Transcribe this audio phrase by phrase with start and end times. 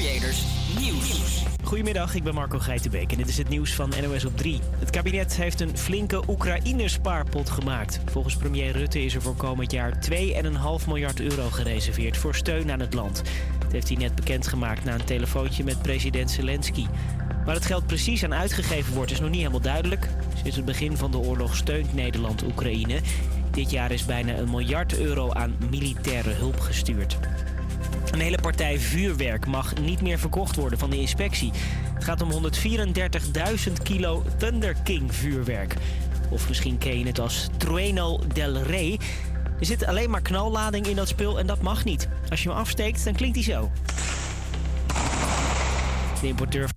[0.00, 0.44] Creators
[0.78, 1.44] Nieuws.
[1.64, 4.60] Goedemiddag, ik ben Marco Geitenbeek en dit is het nieuws van NOS op 3.
[4.78, 8.00] Het kabinet heeft een flinke Oekraïne-spaarpot gemaakt.
[8.10, 12.80] Volgens premier Rutte is er voor komend jaar 2,5 miljard euro gereserveerd voor steun aan
[12.80, 13.22] het land.
[13.58, 16.86] Dat heeft hij net bekendgemaakt na een telefoontje met president Zelensky.
[17.44, 20.08] Waar het geld precies aan uitgegeven wordt is nog niet helemaal duidelijk.
[20.42, 23.00] Sinds het begin van de oorlog steunt Nederland Oekraïne.
[23.50, 27.18] Dit jaar is bijna een miljard euro aan militaire hulp gestuurd.
[28.10, 31.52] Een hele partij vuurwerk mag niet meer verkocht worden van de inspectie.
[31.94, 35.74] Het gaat om 134.000 kilo Thunder King vuurwerk.
[36.28, 38.98] Of misschien ken je het als Trueno del Rey.
[39.58, 42.08] Er zit alleen maar knallading in dat spul en dat mag niet.
[42.30, 43.70] Als je hem afsteekt, dan klinkt hij zo.
[46.20, 46.68] De importeur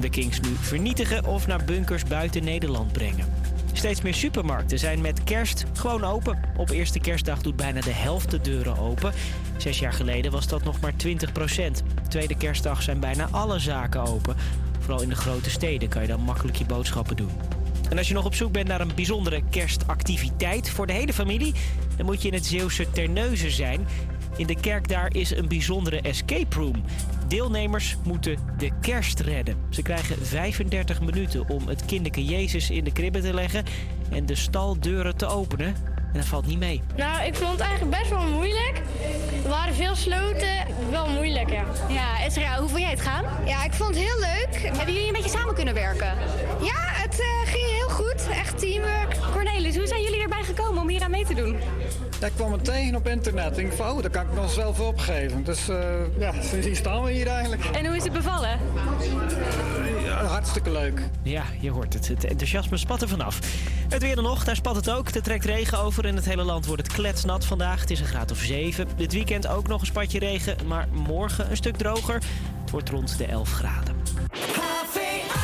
[0.00, 3.32] de Kings nu vernietigen of naar bunkers buiten Nederland brengen.
[3.72, 6.38] Steeds meer supermarkten zijn met kerst gewoon open.
[6.56, 9.12] Op eerste kerstdag doet bijna de helft de deuren open.
[9.60, 11.82] Zes jaar geleden was dat nog maar 20 procent.
[12.08, 14.36] Tweede kerstdag zijn bijna alle zaken open.
[14.78, 17.30] Vooral in de grote steden kan je dan makkelijk je boodschappen doen.
[17.90, 21.54] En als je nog op zoek bent naar een bijzondere kerstactiviteit voor de hele familie,
[21.96, 23.86] dan moet je in het Zeeuwse Terneuzen zijn.
[24.36, 26.84] In de kerk daar is een bijzondere escape room.
[27.28, 29.56] Deelnemers moeten de kerst redden.
[29.70, 33.64] Ze krijgen 35 minuten om het kinderke Jezus in de kribbe te leggen
[34.10, 35.74] en de staldeuren te openen.
[36.12, 36.82] En dat valt niet mee.
[36.96, 38.82] Nou, ik vond het eigenlijk best wel moeilijk.
[39.44, 40.66] Er waren veel sloten.
[40.90, 41.64] Wel moeilijk, ja.
[41.88, 43.24] Ja, Esra, hoe vond jij het gaan?
[43.46, 44.62] Ja, ik vond het heel leuk.
[44.76, 46.14] Hebben jullie een beetje samen kunnen werken?
[46.60, 48.28] Ja, het eh, ging heel goed.
[48.30, 49.16] Echt teamwork.
[49.32, 51.56] Cornelis, hoe zijn jullie erbij gekomen om hier aan mee te doen?
[52.20, 53.50] Ja, ik kwam het tegen op internet.
[53.50, 55.44] Ik denk van, oh, dat kan ik nog zelf opgeven.
[55.44, 55.78] Dus uh,
[56.18, 57.64] ja, sindsdien staan we hier eigenlijk.
[57.64, 58.58] En hoe is het bevallen?
[60.04, 61.08] Ja, hartstikke leuk.
[61.22, 62.08] Ja, je hoort het.
[62.08, 63.38] Het enthousiasme spat er vanaf.
[63.88, 65.08] Het weer dan nog, daar spat het ook.
[65.08, 66.04] Er trekt regen over.
[66.04, 67.80] In het hele land wordt het kletsnat vandaag.
[67.80, 68.88] Het is een graad of 7.
[68.96, 72.14] Dit weekend ook nog een spatje regen, maar morgen een stuk droger.
[72.60, 73.96] Het wordt rond de 11 graden.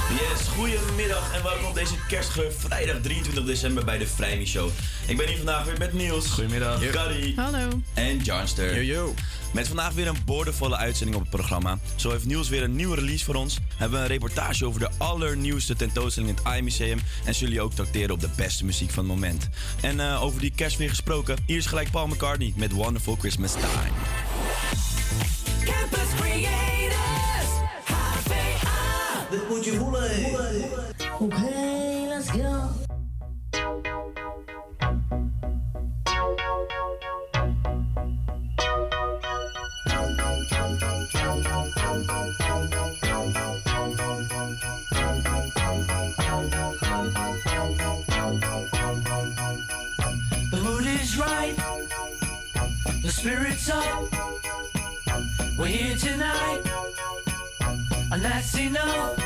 [0.09, 4.71] Yes, goedemiddag en welkom op deze kerstgeur vrijdag 23 december bij de Vrijmi Show.
[5.07, 6.27] Ik ben hier vandaag weer met Niels.
[6.27, 6.91] Goedemiddag.
[6.91, 7.33] Carrie.
[7.37, 7.69] Hallo.
[7.95, 8.75] En Jarnster.
[8.75, 9.15] Yo, yo.
[9.53, 11.79] Met vandaag weer een boordevolle uitzending op het programma.
[11.97, 13.59] Zo heeft Niels weer een nieuwe release voor ons.
[13.77, 16.99] Hebben we een reportage over de allernieuwste tentoonstelling in het AI-museum.
[17.25, 19.49] En zullen jullie ook tracteren op de beste muziek van het moment.
[19.81, 21.37] En uh, over die kerst weer gesproken.
[21.47, 23.97] Hier is gelijk Paul McCartney met Wonderful Christmas Time.
[25.65, 27.16] Campus Creators,
[29.45, 30.65] Voelen.
[31.19, 32.69] Oké, okay, let's go.
[50.51, 51.57] The mood is right,
[53.03, 53.85] the spirit's up.
[55.59, 56.61] We're here tonight,
[58.13, 59.26] and that's enough.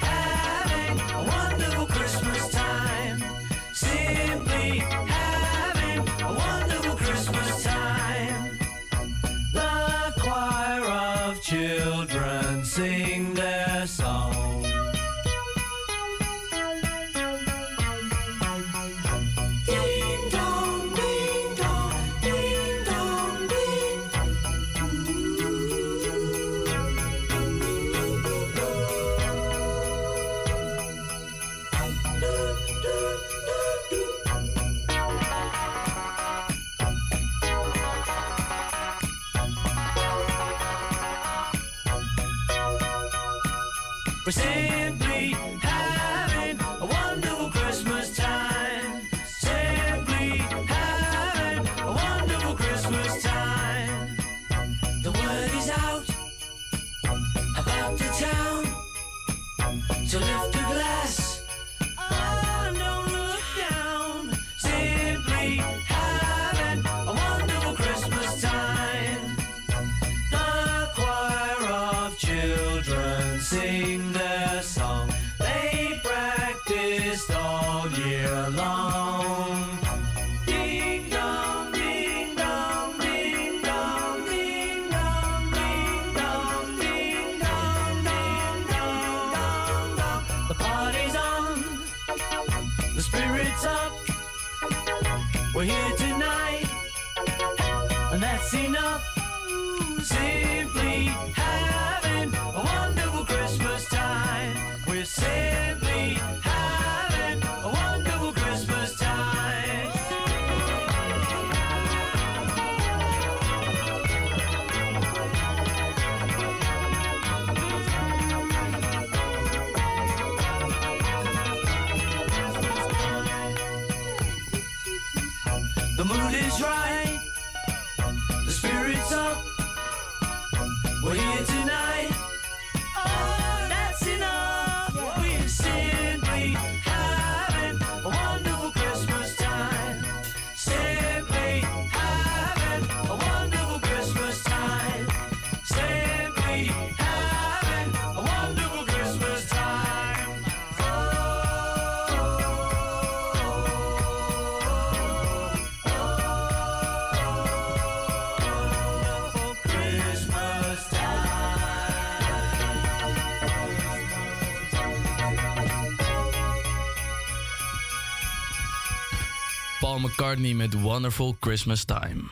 [170.01, 172.23] McCartney met Wonderful Christmas Time.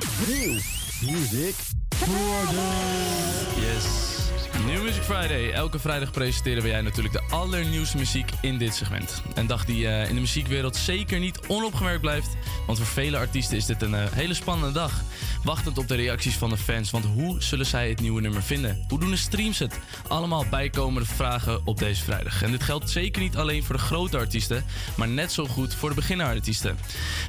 [1.01, 1.55] Music
[3.55, 4.09] Yes.
[4.65, 5.51] New Music Friday.
[5.51, 9.21] Elke vrijdag presenteren we jij natuurlijk de allernieuwste muziek in dit segment.
[9.33, 12.29] Een dag die eh, in de muziekwereld zeker niet onopgemerkt blijft.
[12.65, 15.01] Want voor vele artiesten is dit een eh, hele spannende dag.
[15.43, 16.91] Wachtend op de reacties van de fans.
[16.91, 18.85] Want hoe zullen zij het nieuwe nummer vinden?
[18.87, 19.79] Hoe doen de streams het?
[20.07, 22.43] Allemaal bijkomende vragen op deze vrijdag.
[22.43, 24.65] En dit geldt zeker niet alleen voor de grote artiesten.
[24.97, 26.77] Maar net zo goed voor de beginnerartiesten.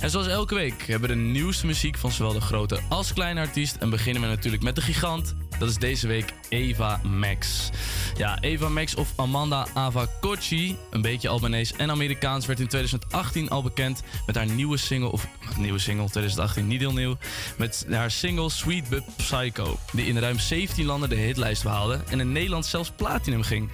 [0.01, 3.41] En zoals elke week hebben we de nieuwste muziek van zowel de grote als kleine
[3.41, 3.77] artiest.
[3.77, 5.35] En beginnen we natuurlijk met de gigant.
[5.59, 7.71] Dat is deze week Eva Max.
[8.17, 13.62] Ja, Eva Max of Amanda Avacocci, een beetje Albanese en Amerikaans, werd in 2018 al
[13.62, 15.27] bekend met haar nieuwe single, of
[15.61, 17.17] nieuwe single 2018, niet heel nieuw,
[17.57, 22.21] met haar single Sweet But Psycho, die in ruim 17 landen de hitlijst behaalde en
[22.21, 23.71] in Nederland zelfs platinum ging.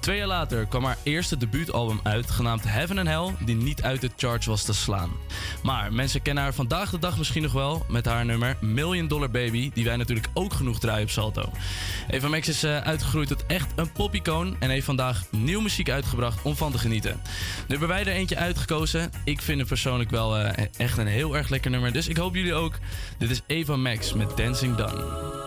[0.00, 4.00] Twee jaar later kwam haar eerste debuutalbum uit, genaamd Heaven and Hell, die niet uit
[4.00, 5.10] de charts was te slaan.
[5.62, 9.30] Maar mensen kennen haar vandaag de dag misschien nog wel met haar nummer Million Dollar
[9.30, 11.50] Baby, die wij natuurlijk ook genoeg draaien op Salto.
[12.08, 16.42] Eva Max is eh, uitgegroeid tot echt een popicoon en heeft vandaag nieuwe muziek uitgebracht
[16.42, 17.20] om van te genieten.
[17.22, 19.10] Nu hebben wij er eentje uitgekozen.
[19.24, 22.34] Ik vind het persoonlijk wel eh, echt een heel erg lekker nummer, dus ik hoop
[22.34, 22.74] jullie ook.
[23.18, 25.37] Dit is Eva Max met Dancing Done.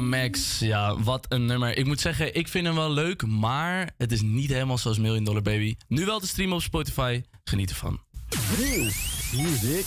[0.00, 1.76] Max, ja, wat een nummer.
[1.76, 5.24] Ik moet zeggen, ik vind hem wel leuk, maar het is niet helemaal zoals Million
[5.24, 5.76] Dollar Baby.
[5.88, 7.22] Nu wel te streamen op Spotify.
[7.44, 8.00] Geniet ervan.
[9.32, 9.86] Music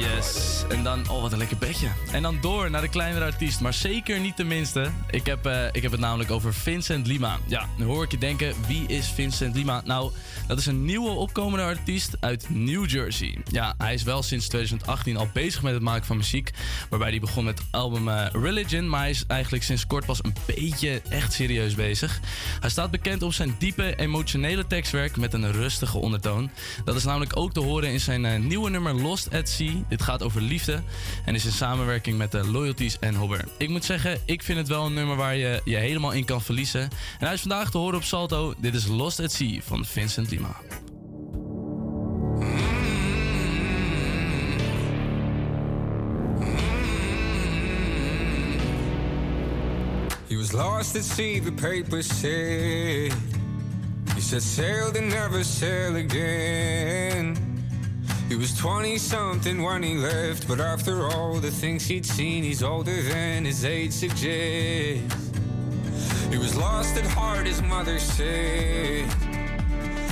[0.00, 0.64] Yes.
[0.68, 1.88] En dan, oh wat een lekker bedje.
[2.12, 4.90] En dan door naar de kleinere artiest, maar zeker niet de minste.
[5.10, 7.38] Ik heb, eh, ik heb het namelijk over Vincent Lima.
[7.46, 9.82] Ja, nu hoor ik je denken, wie is Vincent Lima?
[9.84, 10.12] Nou,
[10.46, 13.38] dat is een nieuwe opkomende artiest uit New Jersey.
[13.50, 16.50] Ja, hij is wel sinds 2018 al bezig met het maken van muziek.
[16.90, 20.24] Waarbij hij begon met het album eh, Religion, maar hij is eigenlijk sinds kort pas
[20.24, 22.20] een beetje echt serieus bezig.
[22.60, 26.50] Hij staat bekend om zijn diepe emotionele tekstwerk met een rustige ondertoon.
[26.84, 29.72] Dat is namelijk ook te horen in zijn eh, nieuwe nummer Lost at Sea.
[29.90, 30.82] Dit gaat over liefde
[31.24, 33.44] en is in samenwerking met de Loyalties en Hobber.
[33.56, 36.42] Ik moet zeggen, ik vind het wel een nummer waar je je helemaal in kan
[36.42, 36.80] verliezen.
[36.80, 38.54] En hij is vandaag te horen op Salto.
[38.58, 40.56] Dit is Lost at Sea van Vincent Lima.
[50.28, 53.10] He was lost at sea, the papers say.
[54.14, 57.49] He set sail to never sail again.
[58.30, 62.62] He was 20 something when he left, but after all the things he'd seen, he's
[62.62, 65.32] older than his age suggests.
[66.30, 69.12] He was lost at heart, his mother said.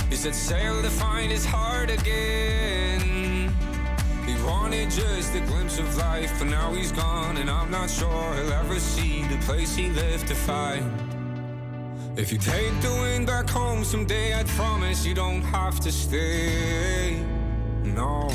[0.09, 3.55] He set sail to find his heart again.
[4.25, 8.33] He wanted just a glimpse of life, but now he's gone, and I'm not sure
[8.35, 10.91] he'll ever see the place he left to find.
[12.17, 17.28] If you take the wind back home someday, I'd promise you don't have to stay.
[17.95, 18.29] No.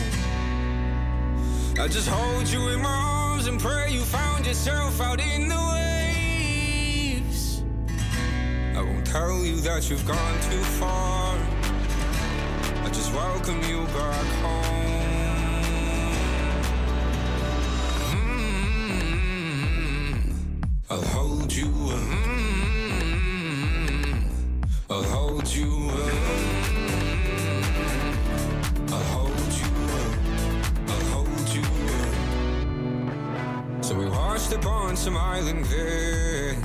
[1.79, 5.57] I just hold you in my arms and pray you found yourself out in the
[5.75, 7.63] waves.
[8.77, 11.37] I won't tell you that you've gone too far.
[12.85, 14.75] I just welcome you back home.
[19.05, 20.35] Mm,
[20.91, 21.67] I'll hold you.
[21.67, 22.23] mm,
[24.91, 25.67] I'll hold you.
[25.67, 26.84] mm,
[34.55, 36.57] upon some island there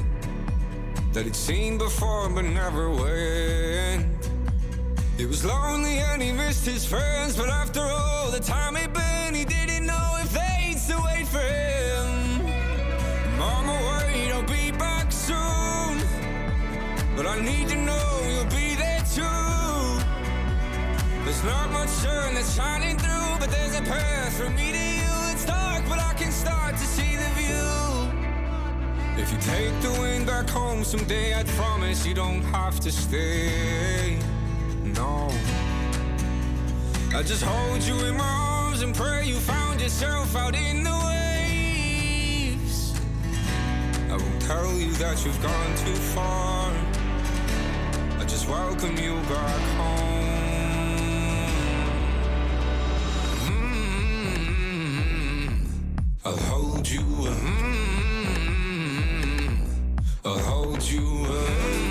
[1.14, 4.06] that he'd seen before but never went.
[5.18, 9.34] He was lonely and he missed his friends, but after all the time he'd been,
[9.34, 12.46] he didn't know if they'd still wait for him.
[13.38, 16.00] Mama, wait, I'll be back soon.
[17.16, 20.04] But I need to know you'll be there too.
[21.26, 25.32] There's not much sun that's shining through, but there's a path from me to you.
[25.32, 27.09] It's dark, but I can start to see.
[29.22, 34.18] If you take the wind back home someday, I'd promise you don't have to stay.
[34.82, 35.30] No.
[37.14, 40.98] I just hold you in my arms and pray you found yourself out in the
[41.10, 42.94] waves.
[44.10, 46.72] I won't tell you that you've gone too far.
[48.20, 50.30] I just welcome you back home.
[54.70, 55.68] Mm,
[56.24, 57.02] I'll hold you.
[57.02, 57.89] mm,
[60.92, 61.02] you.
[61.02, 61.89] mm,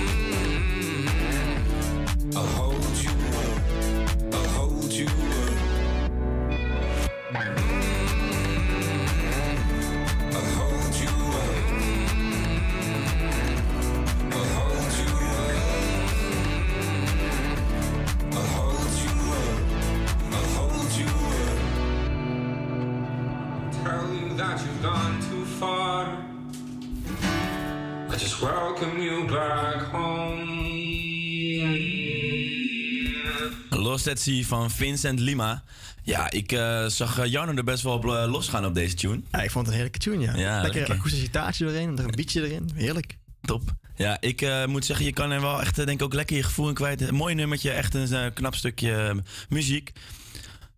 [34.17, 35.63] Sea van Vincent Lima.
[36.03, 39.21] Ja, ik eh, zag uh, Jarno er best wel op uh, losgaan op deze tune.
[39.33, 40.37] Ja, ik vond het een heerlijke tune, ja.
[40.37, 40.95] Ja, Lekker lekker.
[40.97, 42.71] akoestische gitaartje erin, er een beatje erin.
[42.75, 43.17] Heerlijk.
[43.41, 43.63] Top.
[43.97, 46.37] Ja, ik eh, moet zeggen, je kan er wel echt, eh, denk ik, ook lekker
[46.37, 47.01] je gevoel in kwijt.
[47.01, 49.15] Een mooi nummertje, echt een eh, knap stukje eh,
[49.49, 49.93] muziek.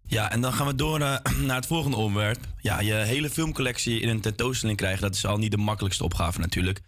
[0.07, 2.39] Ja, en dan gaan we door eh, naar het volgende onderwerp.
[2.61, 6.41] Ja, je hele filmcollectie in een tentoonstelling krijgen, dat is al niet de makkelijkste opgave
[6.41, 6.81] natuurlijk.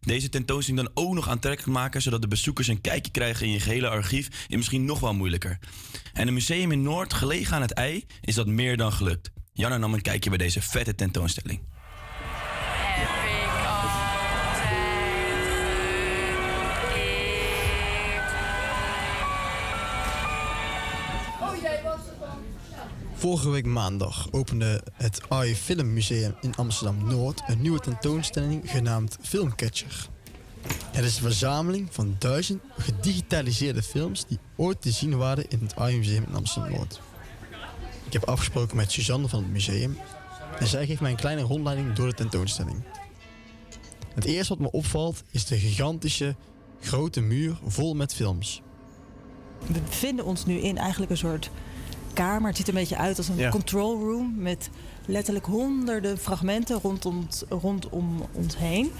[0.00, 3.60] Deze tentoonstelling dan ook nog aantrekkelijk maken, zodat de bezoekers een kijkje krijgen in je
[3.60, 5.58] gehele archief, is misschien nog wel moeilijker.
[6.12, 9.30] En een museum in Noord, gelegen aan het ei, is dat meer dan gelukt.
[9.52, 11.60] Janne nam een kijkje bij deze vette tentoonstelling.
[23.14, 30.08] Vorige week maandag opende het AI Film Museum in Amsterdam-Noord een nieuwe tentoonstelling genaamd Filmcatcher.
[30.90, 35.76] Het is een verzameling van duizend gedigitaliseerde films die ooit te zien waren in het
[35.76, 37.00] AI Museum in Amsterdam-Noord.
[38.06, 39.98] Ik heb afgesproken met Suzanne van het museum
[40.58, 42.84] En zij geeft mij een kleine rondleiding door de tentoonstelling.
[44.14, 46.36] Het eerste wat me opvalt is de gigantische
[46.80, 48.62] grote muur vol met films.
[49.66, 51.50] We bevinden ons nu in eigenlijk een soort
[52.12, 52.48] kamer.
[52.48, 53.50] Het ziet er een beetje uit als een Ja.
[53.50, 54.70] control room met
[55.06, 58.92] letterlijk honderden fragmenten rondom, rondom ons heen.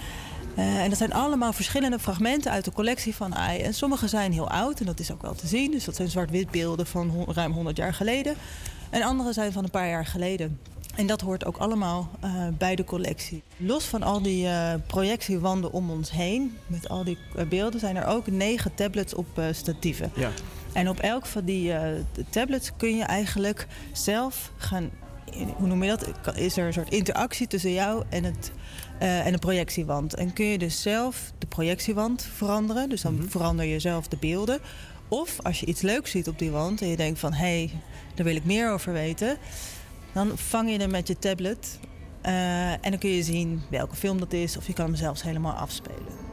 [0.55, 3.59] Eh, en dat zijn allemaal verschillende fragmenten uit de collectie van AI.
[3.61, 5.71] En sommige zijn heel oud en dat is ook wel te zien.
[5.71, 8.35] Dus dat zijn zwart-wit beelden van ruim 100 jaar geleden.
[8.89, 10.59] En andere zijn van een paar jaar geleden.
[10.99, 13.43] En dat hoort ook allemaal eh, bij de collectie.
[13.57, 17.95] Los van al die eh, projectiewanden om ons heen, met al die eh, beelden, zijn
[17.95, 20.11] er ook negen tablets op statieven.
[20.15, 20.29] Ja.
[20.73, 21.73] En op elk van die
[22.29, 24.89] tablets kun je eigenlijk zelf gaan.
[25.57, 26.37] Hoe noem je dat?
[26.37, 28.51] Is er een soort interactie tussen jou en, het,
[28.99, 30.15] en de projectiewand?
[30.15, 32.89] En kun je dus zelf de projectiewand veranderen.
[32.89, 34.59] Dus dan verander je zelf de beelden.
[35.07, 37.71] Of als je iets leuks ziet op die wand en je denkt van hé, hey,
[38.15, 39.37] daar wil ik meer over weten.
[40.13, 41.79] Dan vang je hem met je tablet.
[42.21, 44.57] eh, en dan kun je zien welke film dat is.
[44.57, 46.27] Of je kan hem zelfs helemaal afspelen.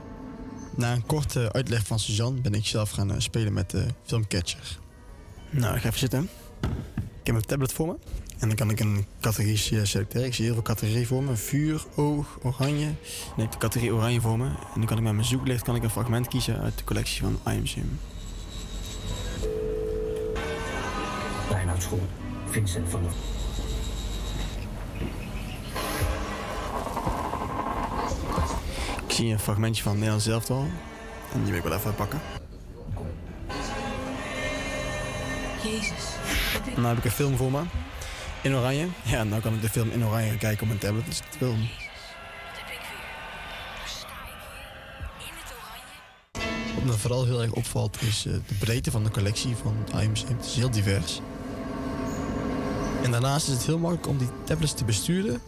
[0.75, 4.79] Na een korte uitleg van Suzanne ben ik zelf gaan eh, spelen met de filmcatcher.
[5.51, 6.29] Nou, ik ga even zitten.
[6.93, 7.97] Ik heb mijn tablet voor me.
[8.39, 10.27] En dan kan ik een categorie eh, selecteren.
[10.27, 11.37] Ik zie heel veel categorieën voor me.
[11.37, 12.85] Vuur, oog, oranje.
[12.87, 14.47] Dan heb ik de categorie oranje voor me.
[14.47, 17.23] En dan kan ik met mijn zoeklicht kan ik een fragment kiezen uit de collectie
[17.23, 17.81] van IMCM.
[21.51, 22.07] Bijnoudsschool,
[22.51, 23.13] Vincent van der...
[29.17, 30.67] zie een fragmentje van Nederland zelf al.
[31.33, 32.21] En die wil ik wel even pakken.
[35.65, 36.05] Jezus.
[36.75, 37.63] En dan heb ik een film voor me.
[38.43, 38.89] In oranje.
[39.03, 41.07] Ja, nou kan ik de film in oranje kijken op mijn tablet.
[41.07, 41.69] Dus de film.
[46.75, 50.03] Wat me vooral heel erg opvalt is eh, de breedte van de collectie van het
[50.03, 50.29] IMC.
[50.29, 51.21] Het is heel divers.
[53.03, 55.41] En daarnaast is het heel makkelijk om die tablets te besturen.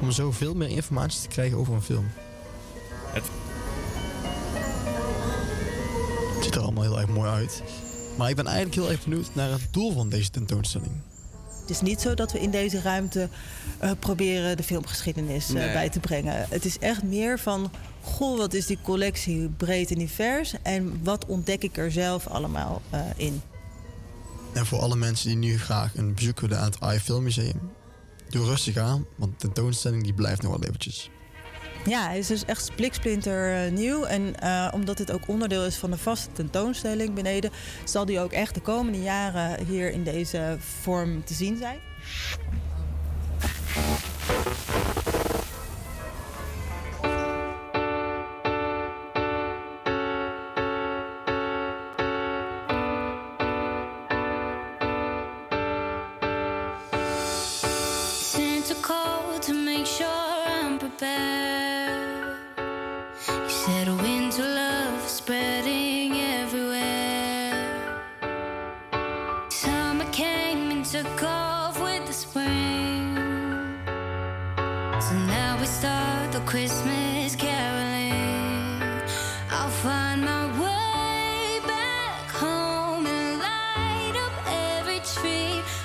[0.00, 2.06] Om zo veel meer informatie te krijgen over een film.
[3.14, 3.30] Het-
[6.34, 7.62] Het ziet er allemaal heel erg mooi uit.
[8.18, 10.92] Maar ik ben eigenlijk heel erg benieuwd naar het doel van deze tentoonstelling.
[11.60, 13.28] Het is niet zo dat we in deze ruimte
[13.78, 15.72] eh, proberen de filmgeschiedenis eh, Nee.
[15.72, 16.46] bij te brengen.
[16.48, 17.70] Het is echt meer van,
[18.02, 22.82] goh, wat is die collectie breed en divers en wat ontdek ik er zelf allemaal
[22.90, 23.40] eh, in.
[24.52, 27.60] En voor alle mensen die nu graag een bezoek willen aan het AI Filmmuseum,
[28.28, 31.10] doe rustig aan, want de tentoonstelling die blijft nog wel eventjes.
[31.84, 34.04] Ja, hij is dus echt spliksplinter eh, nieuw.
[34.04, 37.50] En eh, omdat dit ook onderdeel is van de vaste tentoonstelling beneden,
[37.84, 41.78] zal die ook echt de komende jaren hier in deze vorm te zien zijn.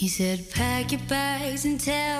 [0.00, 2.19] He said, Pack your bags and tell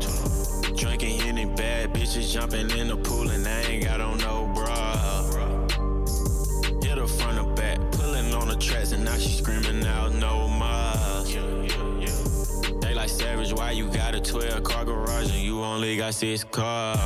[2.53, 4.91] In the pool, and I ain't got on no bra.
[6.83, 10.49] Hit her front or back, pulling on the tracks, and now she screaming out no
[10.49, 11.23] more.
[12.81, 16.43] They like savage, why you got a 12 car garage and you only got six
[16.43, 16.99] cars?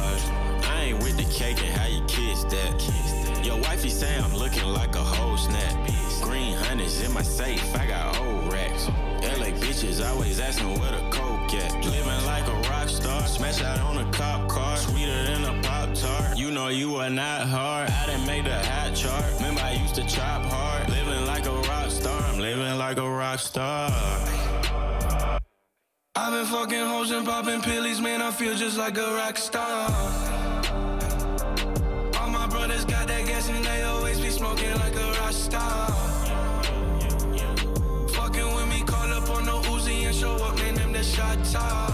[0.66, 3.46] I ain't with the cake and how you kiss that.
[3.46, 5.90] Your wifey say I'm looking like a whole snap.
[6.22, 8.88] Green hundreds in my safe, I got old racks.
[9.22, 11.86] LA bitches always asking where the coke at.
[11.86, 15.35] Living like a rock star, smash out on a cop car, sweeter than.
[16.46, 17.90] You know you are not hard.
[17.90, 19.26] I done made the hot chart.
[19.38, 20.88] Remember I used to chop hard.
[20.92, 23.90] Living like a rock star, I'm living like a rock star.
[26.16, 28.22] I've been fucking hoes and popping pillies, man.
[28.22, 29.90] I feel just like a rock star.
[32.20, 35.88] All my brothers got that gas and they always be smoking like a rock star.
[38.10, 41.44] Fucking with me, call up on the Uzi and show up, name them the shot
[41.46, 41.85] toss.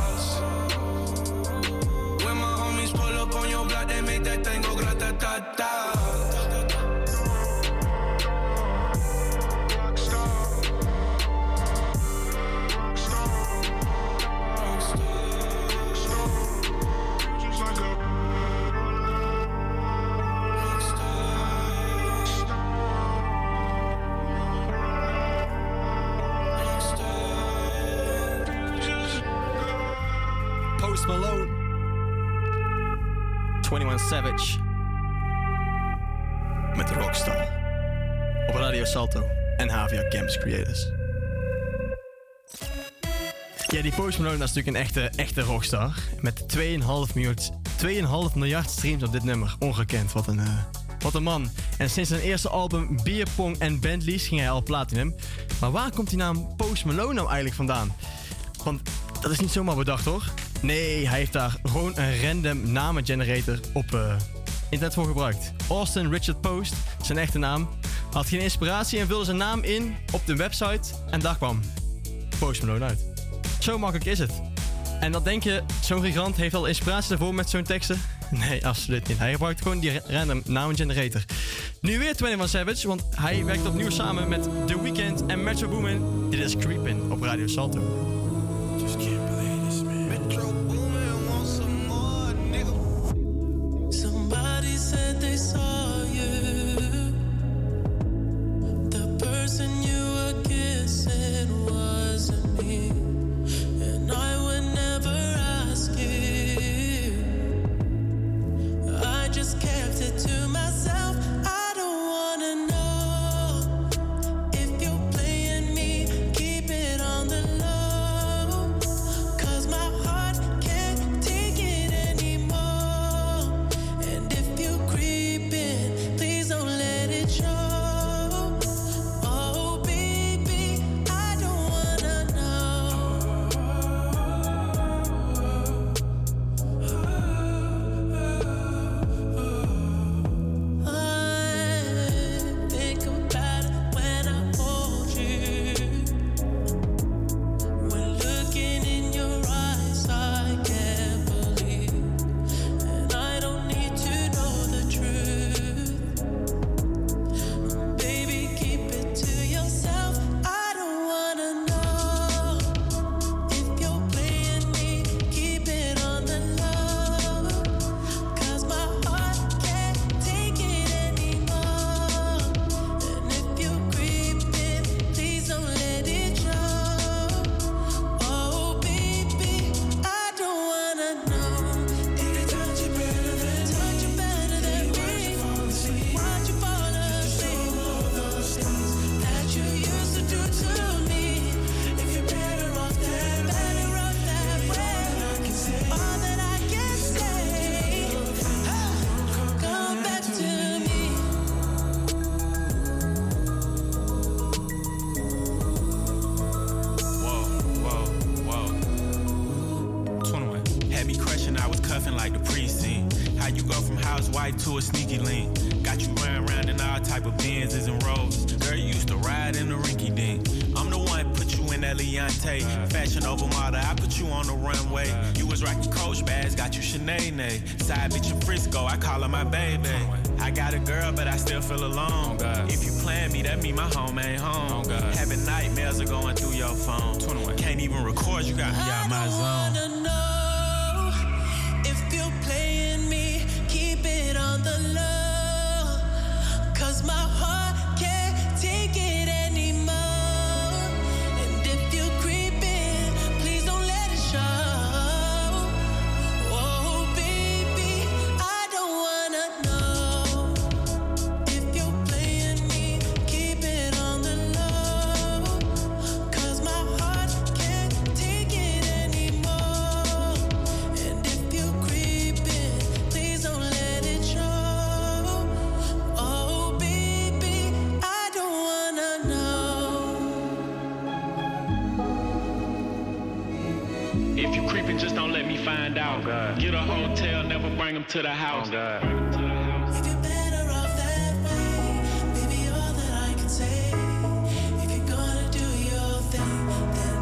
[43.67, 45.95] Ja, die Post Malone is natuurlijk een echte, echte rockstar.
[46.21, 49.56] Met 2,5 miljard, 2,5 miljard streams op dit nummer.
[49.60, 50.63] Ongekend, wat een, eh,
[51.00, 51.50] wat een man.
[51.78, 55.15] En sinds zijn eerste album Beer Pong en Bentleys ging hij al platinum.
[55.60, 57.95] Maar waar komt die naam Post Malone nou eigenlijk vandaan?
[58.63, 58.82] Want
[59.21, 60.24] dat is niet zomaar bedacht hoor.
[60.62, 64.15] Nee, hij heeft daar gewoon een random namengenerator op eh,
[64.69, 65.54] internet voor gebruikt.
[65.69, 67.69] Austin Richard Post, zijn echte naam.
[68.12, 71.60] Had geen inspiratie en vulde zijn naam in op de website en daar kwam
[72.39, 73.00] Post Malone uit.
[73.60, 74.32] Zo makkelijk is het.
[75.00, 78.02] En dan denk je, zo'n gigant heeft al inspiratie daarvoor met zo'n teksten?
[78.32, 79.17] Nee, absoluut niet.
[79.17, 81.24] Hij gebruikt gewoon die random naam generator.
[81.82, 86.30] Nu weer 21 Savage, want hij werkt opnieuw samen met The Weeknd en Metro Boomin.
[86.30, 87.80] Dit is Creepin' op Radio Salto.
[93.89, 96.00] Somebody said they saw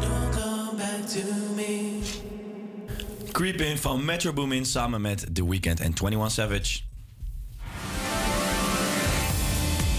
[0.00, 1.20] don't come back to
[1.54, 2.00] me.
[3.32, 6.80] Creep In van Metro Boomin samen met The Weeknd en 21 Savage.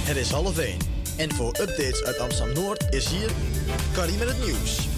[0.03, 0.77] Het is half 1.
[1.17, 3.29] En voor updates uit Amsterdam-Noord is hier
[3.93, 4.90] Carrie met het nieuws.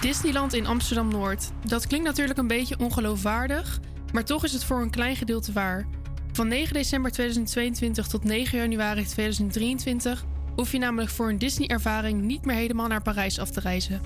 [0.00, 1.50] Disneyland in Amsterdam Noord.
[1.66, 3.80] Dat klinkt natuurlijk een beetje ongeloofwaardig,
[4.12, 5.86] maar toch is het voor een klein gedeelte waar.
[6.32, 10.24] Van 9 december 2022 tot 9 januari 2023
[10.56, 14.00] hoef je namelijk voor een Disney-ervaring niet meer helemaal naar Parijs af te reizen.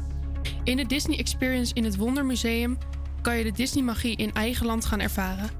[0.64, 2.78] In de Disney Experience in het Wondermuseum
[3.22, 5.50] kan je de Disney-magie in eigen land gaan ervaren.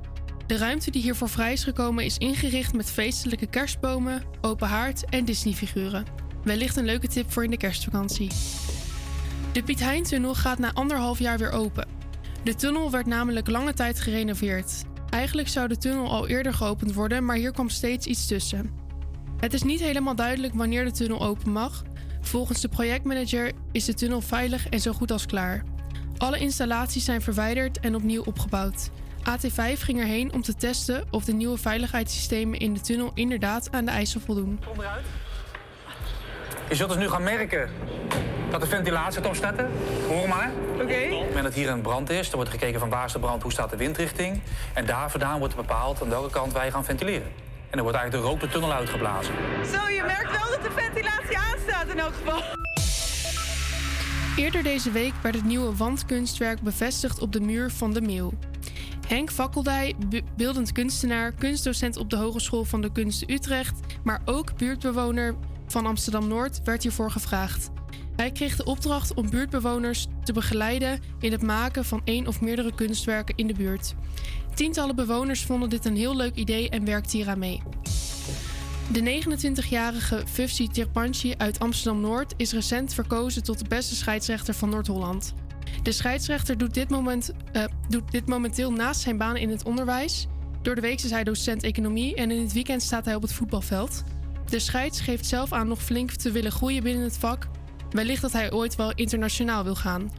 [0.47, 5.25] De ruimte die hiervoor vrij is gekomen is ingericht met feestelijke kerstbomen, open haard en
[5.25, 6.05] Disney-figuren.
[6.45, 8.31] Wellicht een leuke tip voor in de kerstvakantie.
[9.53, 11.89] De Piet Hein-tunnel gaat na anderhalf jaar weer open.
[12.45, 14.83] De tunnel werd namelijk lange tijd gerenoveerd.
[15.11, 18.71] Eigenlijk zou de tunnel al eerder geopend worden, maar hier kwam steeds iets tussen.
[19.37, 21.83] Het is niet helemaal duidelijk wanneer de tunnel open mag.
[22.21, 25.65] Volgens de projectmanager is de tunnel veilig en zo goed als klaar.
[26.17, 28.91] Alle installaties zijn verwijderd en opnieuw opgebouwd.
[29.21, 33.85] AT5 ging erheen om te testen of de nieuwe veiligheidssystemen in de tunnel inderdaad aan
[33.85, 34.59] de eisen voldoen.
[36.69, 37.71] Je zult dus nu gaan merken
[38.51, 39.71] dat de ventilatie gaat opstarten.
[40.09, 40.51] Hoor maar.
[40.75, 40.83] Oké.
[40.83, 43.19] Op het moment dat hier een brand is, dan wordt gekeken van waar is de
[43.19, 44.41] brand, hoe staat de windrichting.
[44.75, 47.27] En daar vandaan wordt bepaald aan welke kant wij gaan ventileren.
[47.71, 49.35] En dan wordt eigenlijk de rook de tunnel uitgeblazen.
[49.73, 52.43] Zo, je merkt wel dat de ventilatie aanstaat in elk geval.
[54.37, 58.33] Eerder deze week werd het nieuwe wandkunstwerk bevestigd op de muur van de Meeuw.
[59.07, 64.57] Henk Vakkeldij, be- beeldend kunstenaar, kunstdocent op de Hogeschool van de Kunsten Utrecht, maar ook
[64.57, 65.35] buurtbewoner
[65.73, 67.71] van Amsterdam Noord, werd hiervoor gevraagd.
[68.17, 72.75] Hij kreeg de opdracht om buurtbewoners te begeleiden in het maken van één of meerdere
[72.75, 73.95] kunstwerken in de buurt.
[74.55, 77.63] Tientallen bewoners vonden dit een heel leuk idee en werkten hieraan mee.
[78.91, 85.35] De 29-jarige Fufsi Tirpanchi uit Amsterdam-Noord is recent verkozen tot de beste scheidsrechter van Noord-Holland.
[85.83, 90.27] De scheidsrechter doet dit, moment, eh, doet dit momenteel naast zijn baan in het onderwijs.
[90.63, 93.33] Door de week is hij docent economie en in het weekend staat hij op het
[93.33, 94.03] voetbalveld.
[94.53, 97.47] De scheids geeft zelf aan nog flink te willen groeien binnen het vak.
[97.91, 100.13] Wellicht dat hij ooit wel internationaal wil gaan.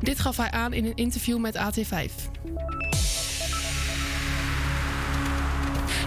[0.00, 2.12] Dit gaf hij aan in een interview met AT5.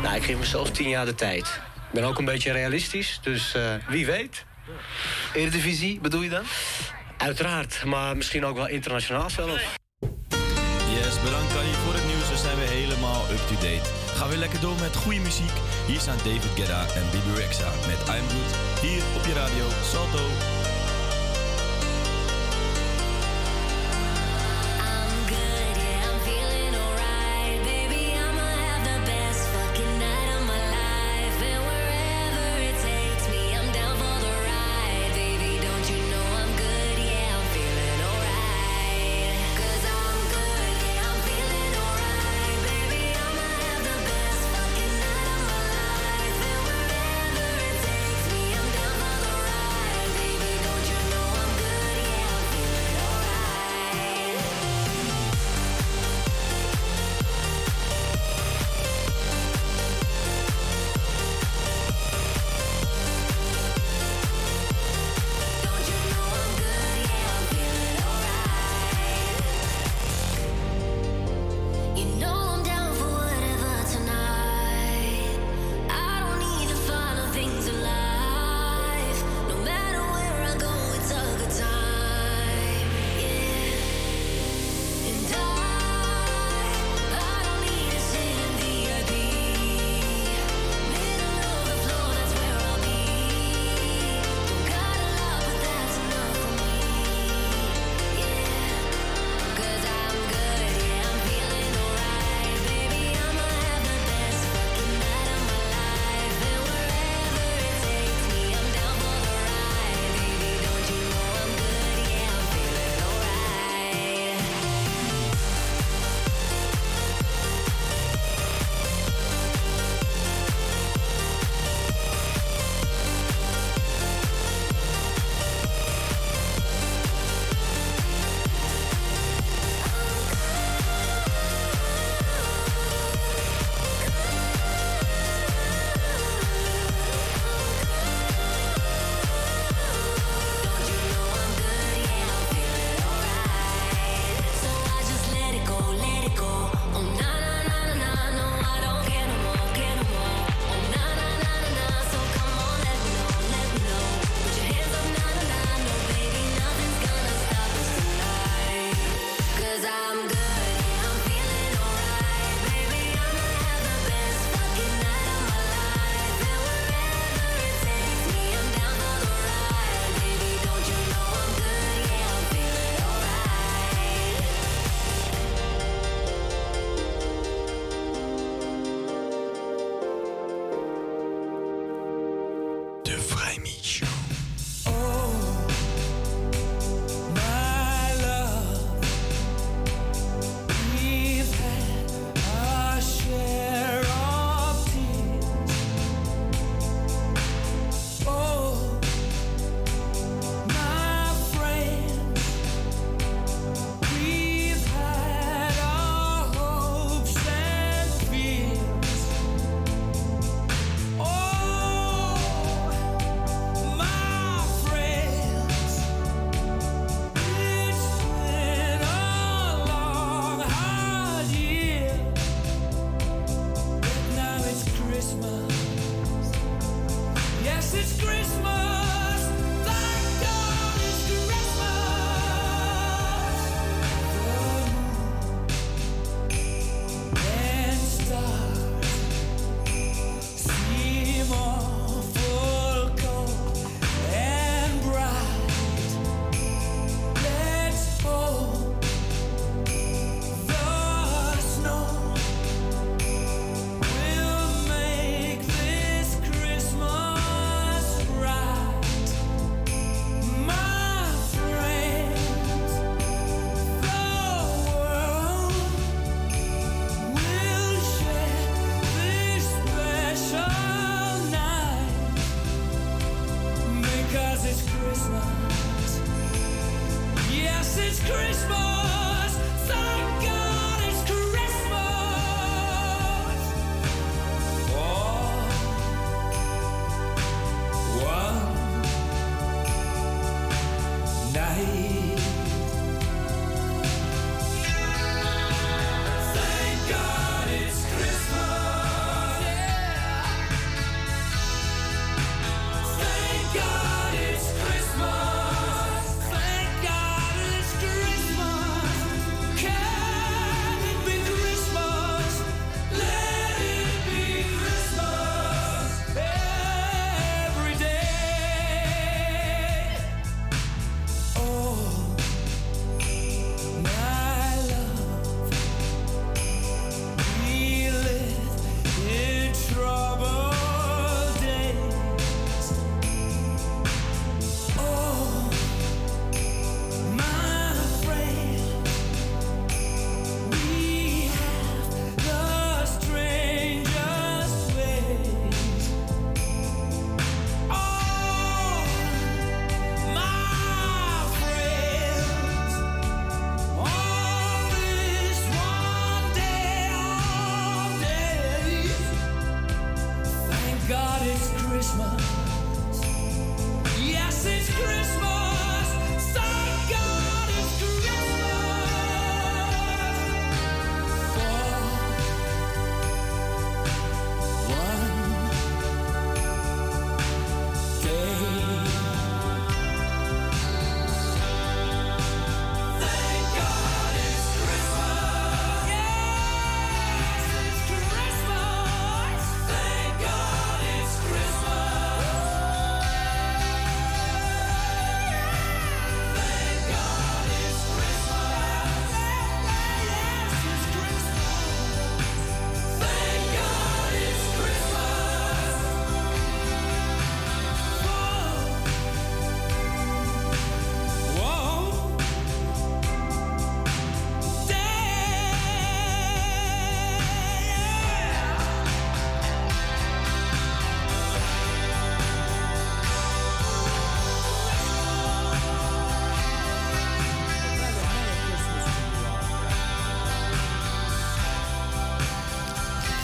[0.01, 1.61] Nou, ik geef mezelf tien jaar de tijd.
[1.75, 4.45] Ik ben ook een beetje realistisch, dus eh, wie weet.
[5.33, 6.43] Eredivisie bedoel je dan?
[7.17, 9.77] Uiteraard, maar misschien ook wel internationaal zelf.
[10.89, 12.29] Yes, bedankt Kanye voor het nieuws.
[12.29, 13.96] Dan zijn we helemaal up-to-date.
[14.17, 15.51] Gaan we lekker door met goede muziek.
[15.87, 18.81] Hier staan David Guetta en Bibi Rexa met I'm Good.
[18.81, 20.66] Hier op je radio Salto.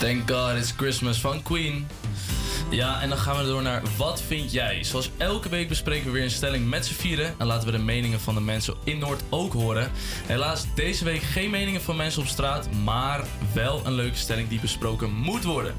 [0.04, 1.86] Thank God It's Christmas van Queen.
[2.70, 4.82] Ja, en dan gaan we door naar wat vind jij?
[4.82, 7.34] Zoals elke week bespreken we weer een stelling met z'n vieren.
[7.38, 9.90] En laten we de meningen van de mensen in Noord ook horen.
[10.26, 14.60] Helaas deze week geen meningen van mensen op straat, maar wel een leuke stelling die
[14.60, 15.74] besproken moet worden.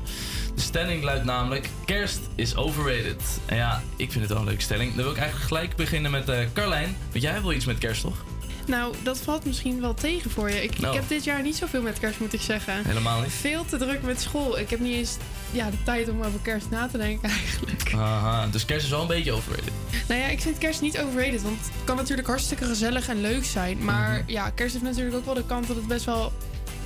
[0.56, 3.40] De stelling luidt namelijk: kerst is overrated.
[3.46, 4.94] En ja, ik vind het wel een leuke stelling.
[4.94, 6.98] Dan wil ik eigenlijk gelijk beginnen met eh Carlijn.
[7.12, 8.25] Want jij wel iets met kerst, toch?
[8.68, 10.64] Nou, dat valt misschien wel tegen voor je.
[10.64, 12.86] Ik, ik heb dit jaar niet zoveel met kerst, moet ik zeggen.
[12.86, 13.32] Helemaal niet.
[13.32, 14.60] Veel te druk met school.
[14.60, 15.18] Ik heb niet eens
[15.52, 17.94] ja, de tijd om over kerst na te denken eigenlijk.
[17.96, 19.72] Aha, dus kerst is wel een beetje overrated.
[20.08, 21.42] Nou ja, ik vind kerst niet overrated.
[21.42, 23.84] Want het kan natuurlijk hartstikke gezellig en leuk zijn.
[23.84, 24.32] Maar Mhm.
[24.32, 26.34] ja, kerst heeft natuurlijk ook wel de kant dat het best wel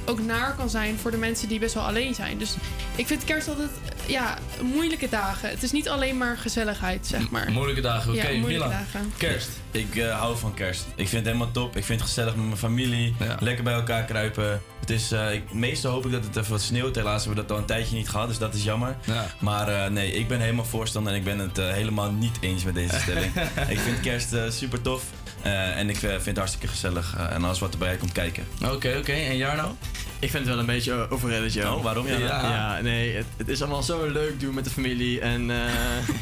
[0.05, 2.37] ook naar kan zijn voor de mensen die best wel alleen zijn.
[2.37, 2.53] Dus
[2.95, 3.69] ik vind kerst altijd
[4.09, 5.49] ja, moeilijke dagen.
[5.49, 7.51] Het is niet alleen maar gezelligheid, zeg maar.
[7.51, 8.27] Moeilijke dagen, oké.
[8.27, 8.69] Ja, moeilijke Milan.
[8.69, 9.13] dagen.
[9.17, 9.49] Kerst.
[9.71, 10.85] Ik eh, hou van kerst.
[10.95, 11.75] Ik vind het helemaal top.
[11.75, 13.15] Ik vind het gezellig met mijn familie.
[13.39, 14.61] Lekker bij elkaar kruipen.
[14.79, 16.95] Het is, eh, ik, meestal hoop ik dat het even wat sneeuwt.
[16.95, 18.95] Helaas hebben we dat al een tijdje niet gehad, dus dat is jammer.
[19.39, 22.75] Maar eh, nee, ik ben helemaal voorstander en ik ben het helemaal niet eens met
[22.75, 23.33] deze stelling.
[23.75, 25.03] ik vind kerst super tof.
[25.41, 27.15] Eh, en ik eh, vind het hartstikke gezellig.
[27.17, 28.47] eh, en alles wat erbij komt kijken.
[28.65, 29.11] Oké, oké.
[29.11, 29.75] En Jarno?
[30.19, 31.75] Ik vind het wel een beetje overrated, joh.
[31.75, 32.07] Oh, waarom?
[32.07, 32.81] Ja, Ja, ja.
[32.81, 35.57] nee, het, het is allemaal zo leuk doen met de familie en eh,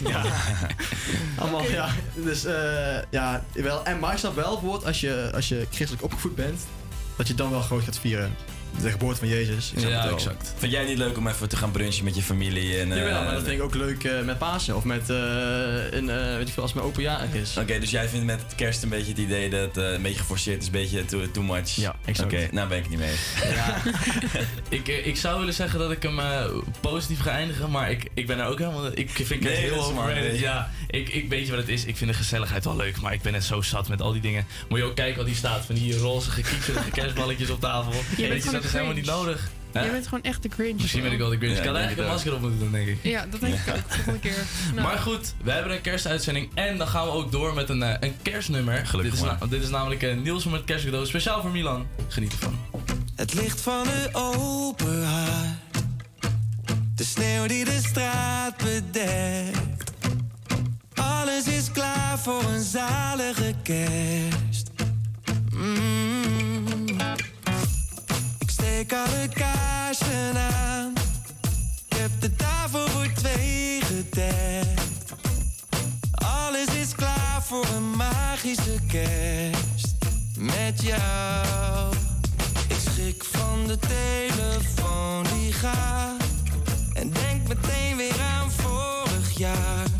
[0.11, 0.21] ja.
[1.39, 1.87] allemaal, ja.
[2.15, 3.85] Dus eh, ja, wel.
[3.85, 6.61] En maar ik snap wel bijvoorbeeld als je, als je christelijk opgevoed bent,
[7.15, 8.35] dat je dan wel groot gaat vieren.
[8.81, 9.71] De geboorte van Jezus.
[9.75, 10.35] Ik het wel.
[10.57, 12.77] Vind jij niet leuk om even te gaan brunchen met je familie?
[12.77, 15.15] En, eh, Jawel, maar dat vind ik ook leuk eh, met Pasen of met eh,
[15.91, 17.57] een, eh, weet ik veel, als mijn open jarig is.
[17.57, 20.19] Oké, dus jij vindt met kerst een beetje het idee dat het eh, een beetje
[20.19, 21.69] geforceerd is, een beetje too, too much.
[21.75, 22.33] Ja, exact.
[22.33, 23.53] Oké, nou ben ik het niet mee eens.
[24.79, 26.45] ik, eh, ik zou willen zeggen dat ik hem eh,
[26.81, 28.85] positief ga eindigen, maar ik, ik ben er ook helemaal...
[28.93, 30.31] Ik vind het Nee, heel overrated.
[30.31, 30.39] nee.
[30.39, 31.85] Ja, ik, ik weet je wat het is.
[31.85, 34.21] Ik vind de gezelligheid wel leuk, maar ik ben het zo zat met al die
[34.21, 34.45] dingen.
[34.69, 37.91] Moet je ook kijken wat die staat, van die roze gekiekerige kerstballetjes op tafel.
[37.91, 39.49] bent weet je, gewoon dat is een helemaal niet nodig.
[39.71, 39.81] Hè?
[39.81, 40.81] Jij bent gewoon echt de Grinch.
[40.81, 41.53] Misschien ben ik wel de Grinch.
[41.53, 42.97] Ja, ik had eigenlijk een het masker op moeten doen, denk ik.
[43.01, 43.81] Ja, dat denk ik ook.
[43.93, 44.45] Volgende keer.
[44.75, 44.87] Nou.
[44.87, 47.95] Maar goed, we hebben een kerstuitzending en dan gaan we ook door met een, eh,
[47.99, 48.85] een kerstnummer.
[48.85, 49.37] Gelukkig dit, is maar.
[49.39, 51.87] na- dit is namelijk uh, Niels met kerstcadeau, speciaal voor Milan.
[52.07, 52.59] Geniet ervan.
[53.15, 55.55] Het licht van de open haard.
[56.95, 59.91] De sneeuw die de straat bedekt.
[60.93, 64.69] Alles is klaar voor een zalige kerst.
[65.53, 66.16] Mm.
[68.77, 70.93] Ik steek alle kaarsen aan.
[71.89, 75.13] Ik heb de tafel voor twee gedekt.
[76.11, 79.95] Alles is klaar voor een magische kerst.
[80.37, 81.95] Met jou.
[82.67, 86.21] Ik schrik van de telefoon die gaat.
[86.93, 89.96] En denk meteen weer aan vorig jaar.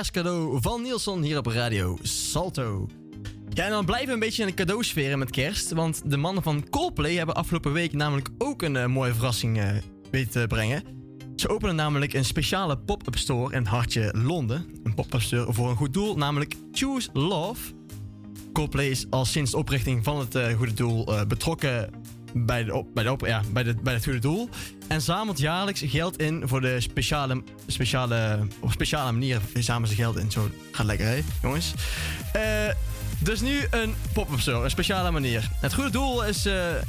[0.00, 2.88] Kerstcadeau van Nielsen hier op Radio Salto.
[3.48, 5.70] Ja, en dan blijven we een beetje in de cadeausfeer met kerst.
[5.70, 9.68] Want de mannen van Coldplay hebben afgelopen week namelijk ook een eh, mooie verrassing eh,
[10.10, 10.82] weten te brengen.
[11.36, 14.66] Ze openen namelijk een speciale pop-up store in het hartje Londen.
[14.82, 17.72] Een pop-up store voor een goed doel, namelijk Choose Love.
[18.52, 21.90] Coldplay is al sinds de oprichting van het eh, goede doel betrokken
[22.34, 24.48] bij, de op, bij, de ja, bij, de, bij het goede doel.
[24.90, 30.16] En zamelt jaarlijks geld in voor de speciale, speciale, op speciale manier zamelen ze geld
[30.16, 30.30] in.
[30.30, 31.72] Zo gaat lekker, hè, jongens.
[32.32, 32.42] Eh,
[33.18, 35.50] dus nu een pop-up store, een speciale manier.
[35.60, 36.82] Het goede doel is eh, eh,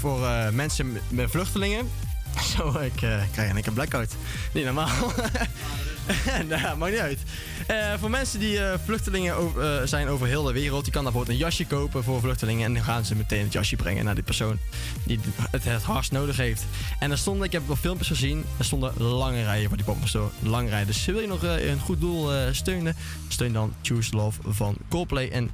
[0.00, 1.90] voor mensen met- vluchtelingen.
[2.56, 2.92] Zo, ik
[3.32, 4.14] krijg keer een blackout.
[4.52, 4.88] Niet normaal.
[6.48, 7.18] nou, maakt niet uit.
[7.66, 11.32] Eh, voor mensen die eh, vluchtelingen eh, zijn over heel de wereld, die kan bijvoorbeeld
[11.32, 12.64] een jasje kopen voor vluchtelingen.
[12.64, 14.58] En dan gaan ze meteen het jasje brengen naar die persoon
[15.04, 16.64] die het het hardst nodig heeft.
[16.98, 19.96] En er stonden, ik heb wel filmpjes gezien, er stonden lange rijen voor die pop
[20.04, 20.28] store.
[20.42, 20.86] Lange rijen.
[20.86, 22.96] Dus wil je nog een goed doel steunen,
[23.28, 25.28] steun dan Choose Love van Coldplay.
[25.28, 25.50] En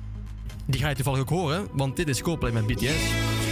[0.66, 3.49] die ga je toevallig ook horen, want dit is Coldplay met BTS.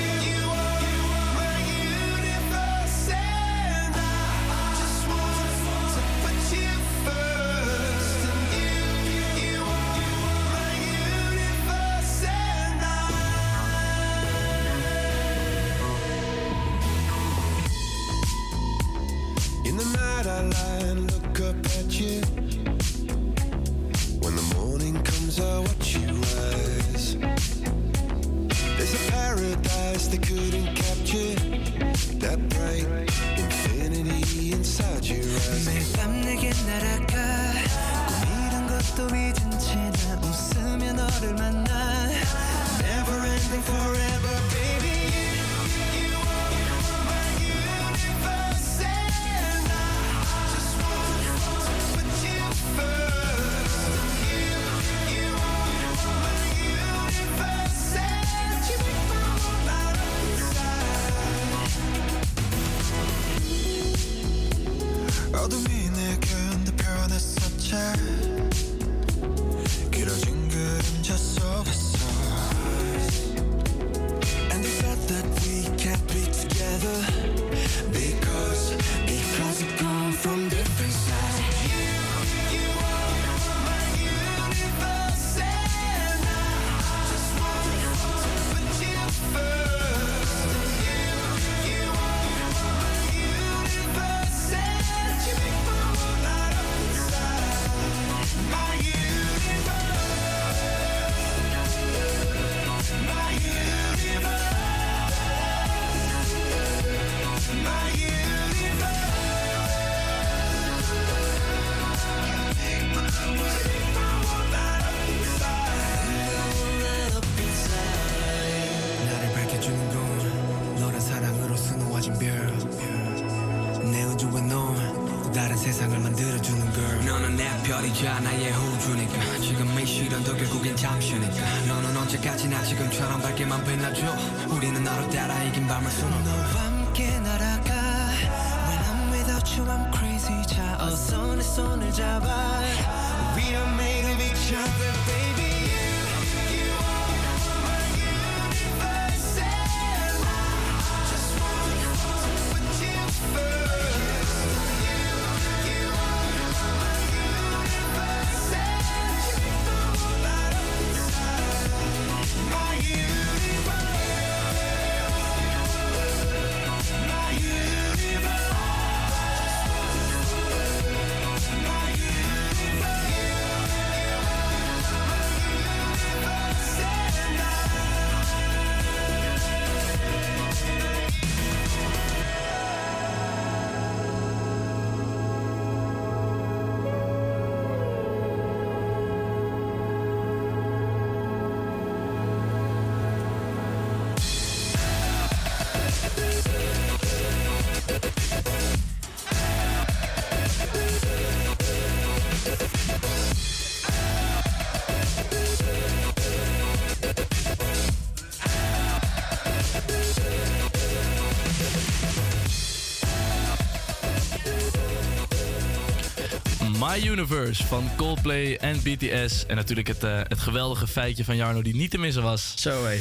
[216.99, 219.47] My Universe van Coldplay en BTS.
[219.47, 222.53] En natuurlijk het, eh, het geweldige feitje van Jarno die niet te missen was.
[222.57, 223.01] Zo hé.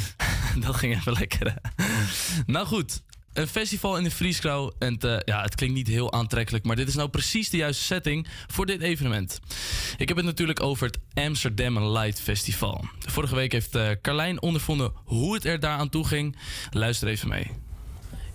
[0.65, 1.53] Dat ging even lekker.
[2.45, 3.01] nou goed,
[3.33, 4.71] een festival in de Vrieskrauw.
[4.79, 7.57] En het, eh, ja, het klinkt niet heel aantrekkelijk, maar dit is nou precies de
[7.57, 9.39] juiste setting voor dit evenement.
[9.97, 12.85] Ik heb het natuurlijk over het Amsterdam Light Festival.
[12.99, 16.35] Vorige week heeft eh, Carlijn ondervonden hoe het er daar aan toe ging.
[16.71, 17.51] Luister even mee.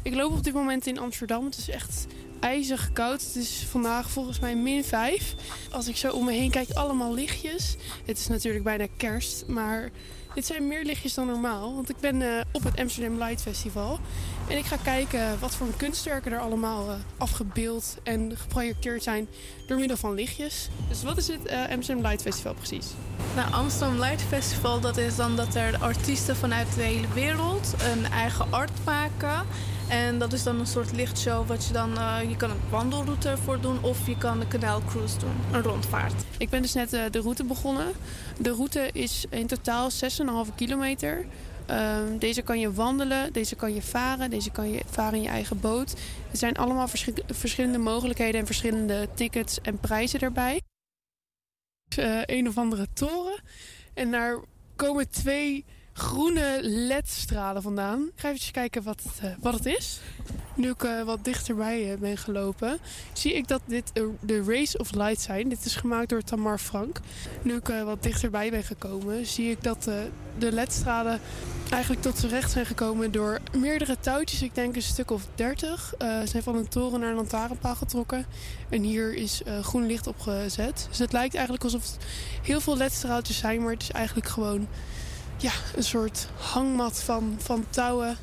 [0.03, 1.45] Ik loop op dit moment in Amsterdam.
[1.45, 2.07] Het is echt
[2.43, 3.23] ijzig koud.
[3.23, 5.35] Het is vandaag volgens mij min 5.
[5.71, 7.77] Als ik zo om me heen kijk, allemaal lichtjes.
[8.05, 9.91] Het is natuurlijk bijna kerst, maar
[10.35, 11.75] dit zijn meer lichtjes dan normaal.
[11.75, 13.99] Want ik ben eh, op het Amsterdam Light Festival.
[14.53, 19.29] En ik ga kijken wat voor kunstwerken er allemaal eh, afgebeeld en geprojecteerd zijn
[19.67, 20.69] door middel van lichtjes.
[20.89, 22.87] Dus wat is het eh, Amsterdam Light Festival precies?
[23.35, 28.05] Nou, Amsterdam Light Festival, dat is dan dat er artiesten vanuit de hele wereld een
[28.05, 29.47] eigen art maken.
[29.89, 31.99] En dat is dan een soort lichtshow wat je dan...
[31.99, 35.35] eh, je kan een wandelroute voor doen of je kan een kanaalcruise doen.
[35.53, 36.25] Een rondvaart.
[36.39, 37.87] Ik ben dus net de route begonnen.
[38.39, 41.25] De route is in totaal 6,5 kilometer.
[41.73, 45.29] Ehm, deze kan je wandelen, deze kan je varen, deze kan je varen in je
[45.29, 45.93] eigen boot.
[46.31, 50.61] Er zijn allemaal verschi- verschillende mogelijkheden en verschillende tickets en prijzen erbij.
[51.97, 53.43] Eh, een of andere toren.
[53.95, 54.41] En daar
[54.77, 58.03] komen twee groene LED-stralen vandaan.
[58.03, 60.01] Ik ga even kijken wat, het, eh, wat het is.
[60.55, 62.79] Nu ik eh, wat dichterbij eh, ben gelopen,
[63.13, 65.49] zie ik dat dit de Race of Light zijn.
[65.49, 67.01] Dit is gemaakt door Tamar Frank.
[67.43, 69.85] Nu ik wat dichterbij ben gekomen, zie ik dat
[70.39, 71.21] de LED-stralen
[71.71, 74.43] eigenlijk tot z'n recht zijn gekomen door meerdere touwtjes.
[74.43, 75.95] Ik denk een stuk of 30.
[75.99, 78.27] Eh zijn van een toren naar een lantaarnpaal getrokken.
[78.69, 80.87] En hier is groen licht opgezet.
[80.89, 81.97] Dus het lijkt eigenlijk alsof het
[82.43, 84.69] heel veel LED-straaltjes zijn, maar het is eigenlijk gewoon
[85.43, 88.17] ja, een soort hangmat van, van touwen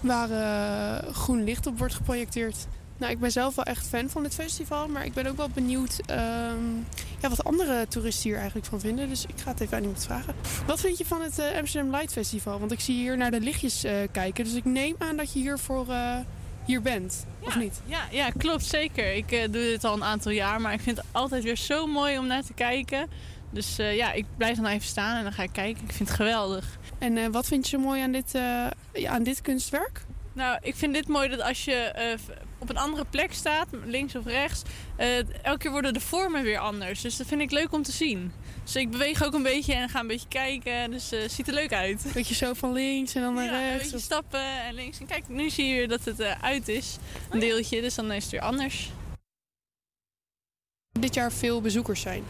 [0.00, 2.66] waar eh, groen licht op wordt geprojecteerd.
[2.98, 5.48] Nou, ik ben zelf wel echt fan van dit festival, maar ik ben ook wel
[5.48, 6.74] benieuwd ehm,
[7.20, 9.08] ja, wat andere toeristen hier eigenlijk van vinden.
[9.08, 10.34] Dus ik ga het even aan iemand vragen.
[10.66, 12.58] Wat vind je van het eh, Amsterdam Light Festival?
[12.58, 15.38] Want ik zie hier naar de lichtjes eh, kijken, dus ik neem aan dat je
[15.38, 16.16] hier voor eh,
[16.64, 17.80] hier bent, of niet?
[17.84, 19.14] Ja, ja, klopt zeker.
[19.14, 22.18] Ik doe dit al een aantal jaar, maar ik vind het altijd weer zo mooi
[22.18, 23.08] om naar te kijken.
[23.50, 25.84] Dus eh, ja, ik blijf dan even staan en dan ga ik kijken.
[25.84, 26.78] Ik vind het geweldig.
[26.98, 30.04] En eh, wat vind je zo mooi aan dit, eh, ja, aan dit kunstwerk?
[30.32, 32.18] Nou, ik vind dit mooi dat als je
[32.58, 34.62] op een andere plek staat, links of rechts,
[35.42, 37.00] elke keer worden de vormen weer anders.
[37.00, 38.32] Dus dat vind ik leuk om te zien.
[38.64, 40.90] Dus ik beweeg ook een beetje en ga een beetje kijken.
[40.90, 42.06] Dus het ziet er leuk uit.
[42.14, 43.72] Beetje zo van links en dan naar ja, rechts.
[43.72, 45.00] Een beetje stappen en links.
[45.00, 46.96] En kijk, nu zie je weer dat het uit is.
[47.30, 48.90] Een deeltje, dus dan is het weer anders.
[50.92, 52.24] Dit jaar veel bezoekers zijn.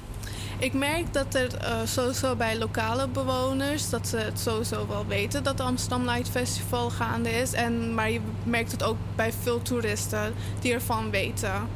[0.59, 3.91] Ik merk dat er eh, sowieso bij lokale bewoners...
[3.91, 7.53] dat ze het sowieso wel weten dat het Amsterdam Light Festival gaande is.
[7.53, 11.69] En, maar je merkt het ook bij veel toeristen die ervan weten.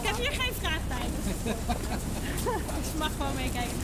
[0.00, 1.10] Ik heb hier geen vraagtijd.
[1.44, 3.76] dus je mag gewoon meekijken.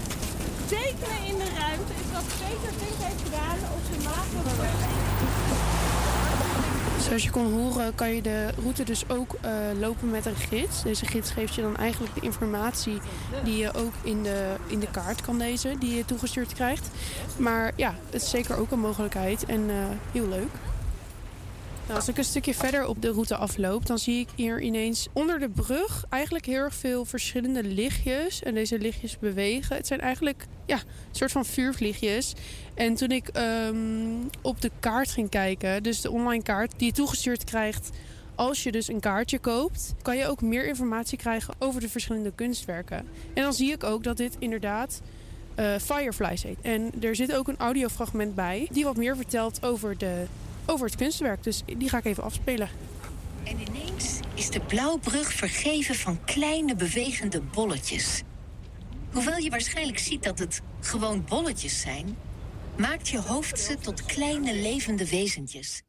[0.67, 6.02] Tekenen in de ruimte is wat Peter Pink heeft gedaan op zijn maatwerk.
[7.03, 10.83] Zoals je kon horen kan je de route dus ook eh, lopen met een gids.
[10.83, 13.01] Deze gids geeft je dan eigenlijk de informatie
[13.45, 16.89] die je ook in de, in de kaart kan lezen, die je toegestuurd krijgt.
[17.37, 19.77] Maar ja, het is zeker ook een mogelijkheid en eh,
[20.13, 20.51] heel leuk.
[21.93, 25.09] Nou, als ik een stukje verder op de route afloop, dan zie ik hier ineens
[25.13, 28.43] onder de brug eigenlijk heel erg veel verschillende lichtjes.
[28.43, 29.77] En deze lichtjes bewegen.
[29.77, 32.35] Het zijn eigenlijk ja, een soort van vuurvliegjes.
[32.75, 33.77] En toen ik ehm,
[34.43, 37.91] op de kaart ging kijken, dus de online kaart die je toegestuurd krijgt
[38.35, 42.33] als je dus een kaartje koopt, kan je ook meer informatie krijgen over de verschillende
[42.35, 43.07] kunstwerken.
[43.35, 45.01] En dan zie ik ook dat dit inderdaad
[45.55, 46.59] eh, Fireflies heet.
[46.63, 50.25] En er zit ook een audiofragment bij die wat meer vertelt over, de,
[50.67, 51.43] over het kunstwerk.
[51.43, 52.69] Dus die ga ik even afspelen.
[53.45, 58.23] En ineens is de blauwbrug vergeven van kleine bewegende bolletjes.
[59.13, 62.17] Hoewel je waarschijnlijk ziet dat het gewoon bolletjes zijn,
[62.77, 65.83] maakt je hoofd ze tot kleine levende wezentjes.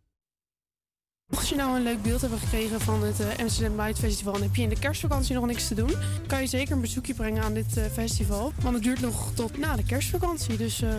[1.33, 4.41] Mocht je nou een leuk beeld hebben gekregen van het eh, Amsterdam Light Festival en
[4.41, 5.91] heb je in de kerstvakantie nog niks te doen,
[6.27, 8.53] kan je zeker een bezoekje brengen aan dit eh, festival.
[8.61, 10.57] Want het duurt nog tot na de kerstvakantie.
[10.57, 10.89] Dus eh,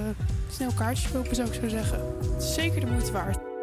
[0.50, 2.16] snel kaartjes kopen zou ik zo zeggen.
[2.32, 3.53] Het is zeker de moeite waard.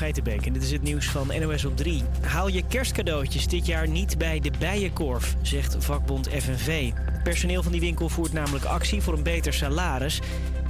[0.00, 2.02] Geitenbeek en dit is het nieuws van NOS op 3.
[2.20, 6.92] Haal je kerstcadeautjes dit jaar niet bij de Bijenkorf, zegt vakbond FNV.
[7.22, 10.20] Personeel van die winkel voert namelijk actie voor een beter salaris.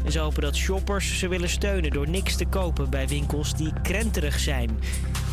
[0.04, 3.72] En ze hopen dat shoppers ze willen steunen door niks te kopen bij winkels die
[3.82, 4.78] krenterig zijn.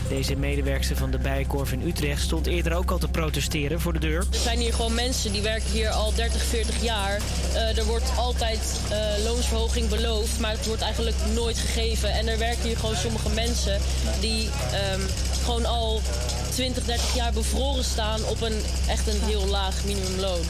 [0.10, 3.99] Deze medewerkster van de Bijenkorf in Utrecht stond eerder ook al te protesteren voor de
[3.99, 4.20] deur.
[4.20, 7.20] Er zijn hier gewoon mensen die werken hier al 30, 40 jaar.
[7.53, 12.12] Eh, er wordt altijd eh, loonsverhoging beloofd, maar het wordt eigenlijk nooit gegeven.
[12.12, 13.80] En er werken hier gewoon sommige mensen
[14.20, 15.01] die ehm,
[15.43, 16.01] gewoon al
[16.49, 20.41] 20, 30 jaar bevroren staan op een echt een heel laag minimumloon.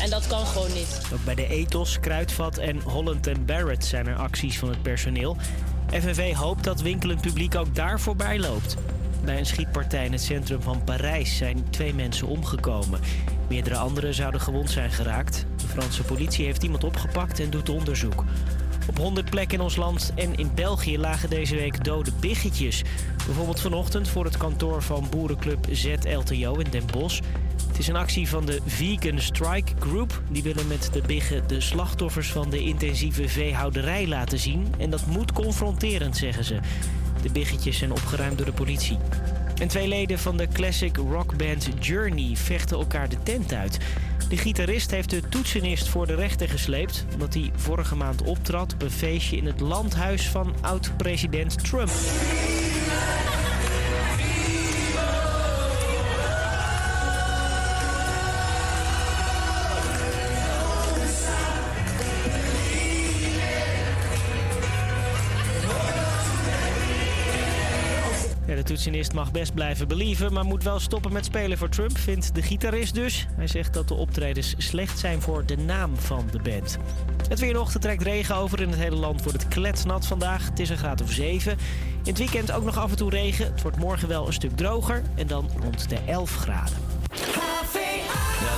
[0.00, 1.00] En dat kan gewoon niet.
[1.12, 5.36] Ook bij de Ethos, Kruidvat en Holland Barrett zijn er acties van het personeel.
[5.90, 8.76] FNV hoopt dat winkelend publiek ook daar voorbij loopt.
[9.24, 13.00] Bij een schietpartij in het centrum van Parijs zijn twee mensen omgekomen.
[13.48, 15.46] Meerdere anderen zouden gewond zijn geraakt.
[15.56, 18.24] De Franse politie heeft iemand opgepakt en doet onderzoek.
[18.88, 22.82] Op 100 plekken in ons land en in België lagen deze week dode biggetjes.
[23.26, 27.20] Bijvoorbeeld vanochtend voor het kantoor van boerenclub ZLTO in Den Bosch.
[27.68, 30.22] Het is een actie van de Vegan Strike Group.
[30.30, 34.74] Die willen met de biggen de slachtoffers van de intensieve veehouderij laten zien.
[34.78, 36.58] En dat moet confronterend, zeggen ze.
[37.24, 38.98] De biggetjes zijn opgeruimd door de politie.
[39.60, 43.78] En twee leden van de classic rockband Journey vechten elkaar de tent uit.
[44.28, 47.06] De gitarist heeft de toetsenist voor de rechter gesleept...
[47.12, 51.90] omdat hij vorige maand optrad op een feestje in het landhuis van oud-president Trump.
[68.64, 72.42] Toetsenist mag best blijven believen, maar moet wel stoppen met spelen voor Trump, vindt de
[72.42, 73.26] gitarist dus.
[73.36, 76.78] Hij zegt dat de optredens slecht zijn voor de naam van de band.
[77.28, 78.60] Het weer ochtend trekt regen over.
[78.60, 80.48] In het hele land wordt het kletsnat vandaag.
[80.48, 81.52] Het is een graad of 7.
[81.52, 81.58] In
[82.02, 83.46] het weekend ook nog af en toe regen.
[83.46, 86.76] Het wordt morgen wel een stuk droger en dan rond de 11 graden.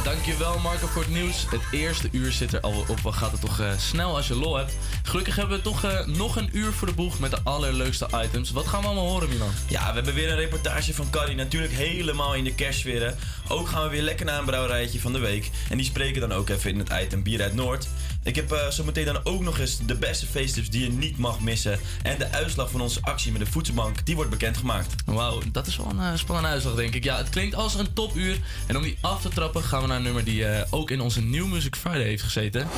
[0.07, 1.47] Dankjewel Marco voor het nieuws.
[1.51, 3.07] Het eerste uur zit er al op.
[3.13, 4.77] Gaat het toch eh, snel als je lol hebt.
[5.03, 8.51] Gelukkig hebben we toch eh, nog een uur voor de boeg met de allerleukste items.
[8.51, 9.49] Wat gaan we allemaal horen, Milan?
[9.69, 11.37] Ja, we hebben weer een reportage van Carrie.
[11.37, 13.15] Natuurlijk helemaal in de kerstsfeer.
[13.49, 15.51] Ook gaan we weer lekker naar een brouwerijtje van de week.
[15.69, 17.89] En die spreken dan ook even in het item Bier uit Noord.
[18.23, 21.41] Ik heb eh, zometeen dan ook nog eens de beste feesttips die je niet mag
[21.41, 21.79] missen.
[22.03, 24.95] En de uitslag van onze actie met de voedselbank, die wordt bekendgemaakt.
[25.05, 27.05] Wauw, dat is wel een eh, spannende uitslag, denk ik.
[27.05, 28.39] Ja, het klinkt als een topuur.
[28.67, 31.01] En om die af te trappen gaan we naar een nummer die eh, ook in
[31.01, 32.69] onze New Music Friday heeft gezeten.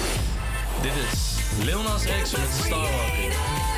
[0.82, 3.77] Dit is Lil Nas X met Starwalking.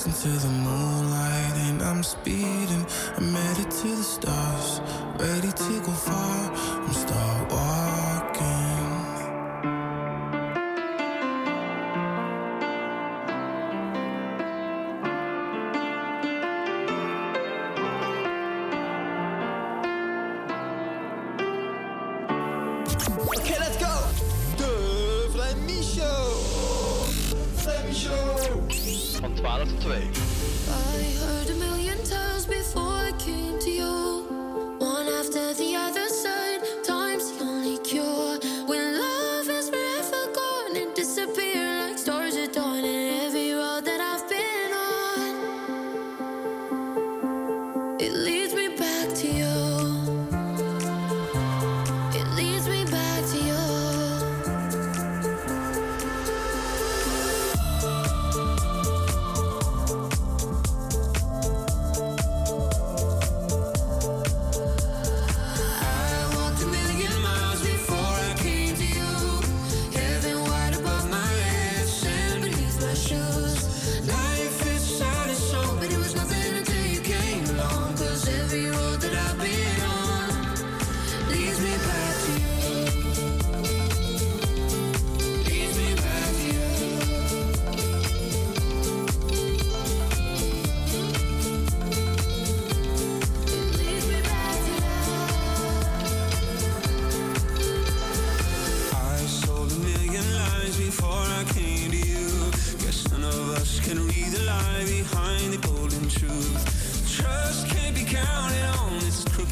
[0.00, 2.86] Racing to the moonlight and I'm speeding.
[3.18, 4.80] I'm headed to the stars,
[5.18, 6.69] ready to go far.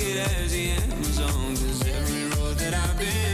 [0.08, 1.56] Crooked as the Amazon.
[1.56, 3.27] Cause every road that I've been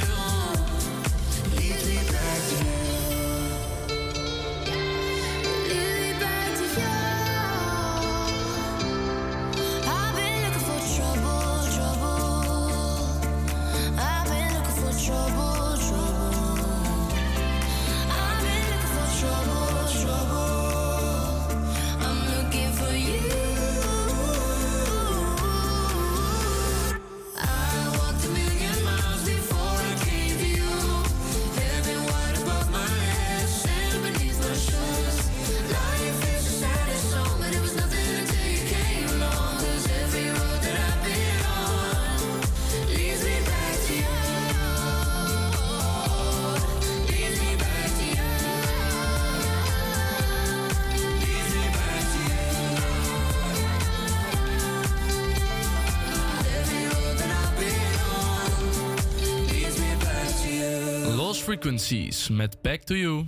[61.64, 63.26] Frequencies met Back to You.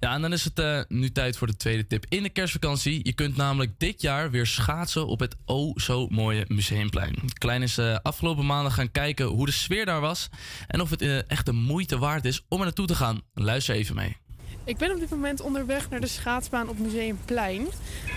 [0.00, 3.00] Ja, en dan is het eh, nu tijd voor de tweede tip in de kerstvakantie.
[3.02, 7.14] Je kunt namelijk dit jaar weer schaatsen op het oh zo mooie Museumplein.
[7.38, 10.28] Klein is eh, afgelopen maanden gaan kijken hoe de sfeer daar was
[10.66, 13.22] en of het eh, echt de moeite waard is om er naartoe te gaan.
[13.34, 14.16] Luister even mee.
[14.64, 17.66] Ik ben op dit moment onderweg naar de schaatsbaan op Museumplein.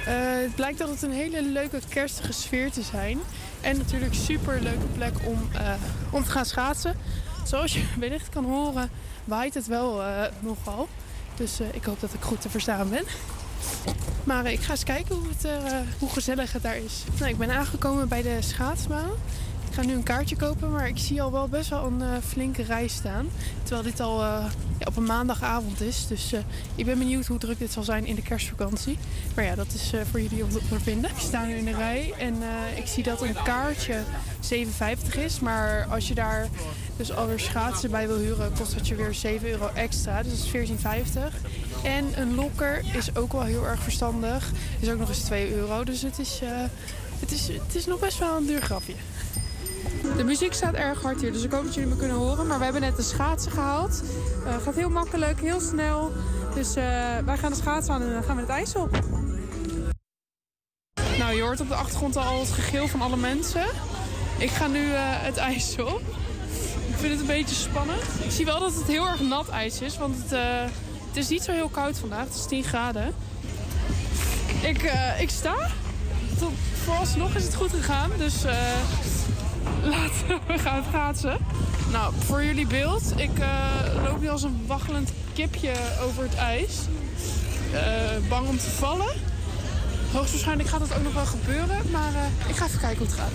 [0.06, 3.20] Eh het blijkt dat het een hele leuke kerstige sfeer te zijn.
[3.62, 5.50] En natuurlijk super leuke plek om,
[6.12, 6.96] om te gaan schaatsen.
[7.48, 8.90] Zoals je wellicht kan horen,
[9.28, 10.88] waait het wel eh, nogal.
[11.36, 13.04] Dus eh, ik hoop dat ik goed te verstaan ben.
[14.24, 15.48] Maar eh, ik ga eens kijken hoe, het,
[16.00, 17.04] hoe gezellig het daar is.
[17.20, 19.12] Nou, ik ben aangekomen bij de schaatsbaan.
[19.78, 22.64] Ga nu een kaartje kopen, maar ik zie al wel best wel een eh, flinke
[22.64, 23.30] rij staan.
[23.64, 24.46] Terwijl dit al eh,
[24.80, 26.08] ja, op een maandagavond is.
[26.08, 26.40] Dus eh,
[26.76, 28.98] ik ben benieuwd hoe druk dit zal zijn in de kerstvakantie.
[29.36, 31.10] Maar ja, dat is voor jullie om te ondervinden.
[31.10, 32.36] Ik sta nu in de rij en
[32.76, 34.02] ik zie dat een kaartje
[34.42, 35.40] 7,50 is.
[35.40, 36.48] Maar als je daar
[36.96, 40.24] dus alweer schaatsen bij wil huren, kost dat je weer 7 euro extra.
[40.24, 40.80] Dus dat is 14,50.
[41.84, 44.52] En een lokker is ook wel heel erg verstandig.
[44.80, 45.84] Is ook nog eens 2 euro.
[45.84, 46.42] Dus het is,
[47.20, 48.94] het is, het is nog best wel een duur grapje.
[50.18, 52.48] De muziek staat erg hard hier, dus ik hoop dat jullie me kunnen horen.
[52.48, 54.02] Maar we hebben net de schaatsen gehaald.
[54.44, 56.12] Het gaat heel makkelijk, heel snel.
[56.54, 56.84] Dus eh,
[57.26, 59.00] wij gaan de schaatsen aan en dan gaan we het ijs op.
[61.18, 63.66] Nou, je hoort op de achtergrond al het gegil van alle mensen.
[64.38, 66.02] Ik ga nu eh, het ijs op.
[66.88, 68.02] Ik vind het een beetje spannend.
[68.24, 70.40] Ik zie wel dat het heel erg nat ijs is, want het,
[71.08, 72.24] het is niet zo heel koud vandaag.
[72.24, 73.16] Het is 10 graden.
[74.62, 75.56] Ik, ik sta.
[76.40, 76.52] Tot,
[76.84, 78.44] vooralsnog is het goed gegaan, dus
[79.84, 81.38] laten we gaan schaatsen.
[81.92, 83.14] Nou, voor jullie beeld.
[83.16, 85.72] Ik eh, loop nu als een waggelend kipje
[86.02, 86.76] over het ijs.
[87.74, 89.14] Eh, bang om te vallen.
[90.14, 93.16] Hoogstwaarschijnlijk gaat dat ook nog wel gebeuren, maar eh, ik ga even kijken hoe het
[93.16, 93.32] gaat.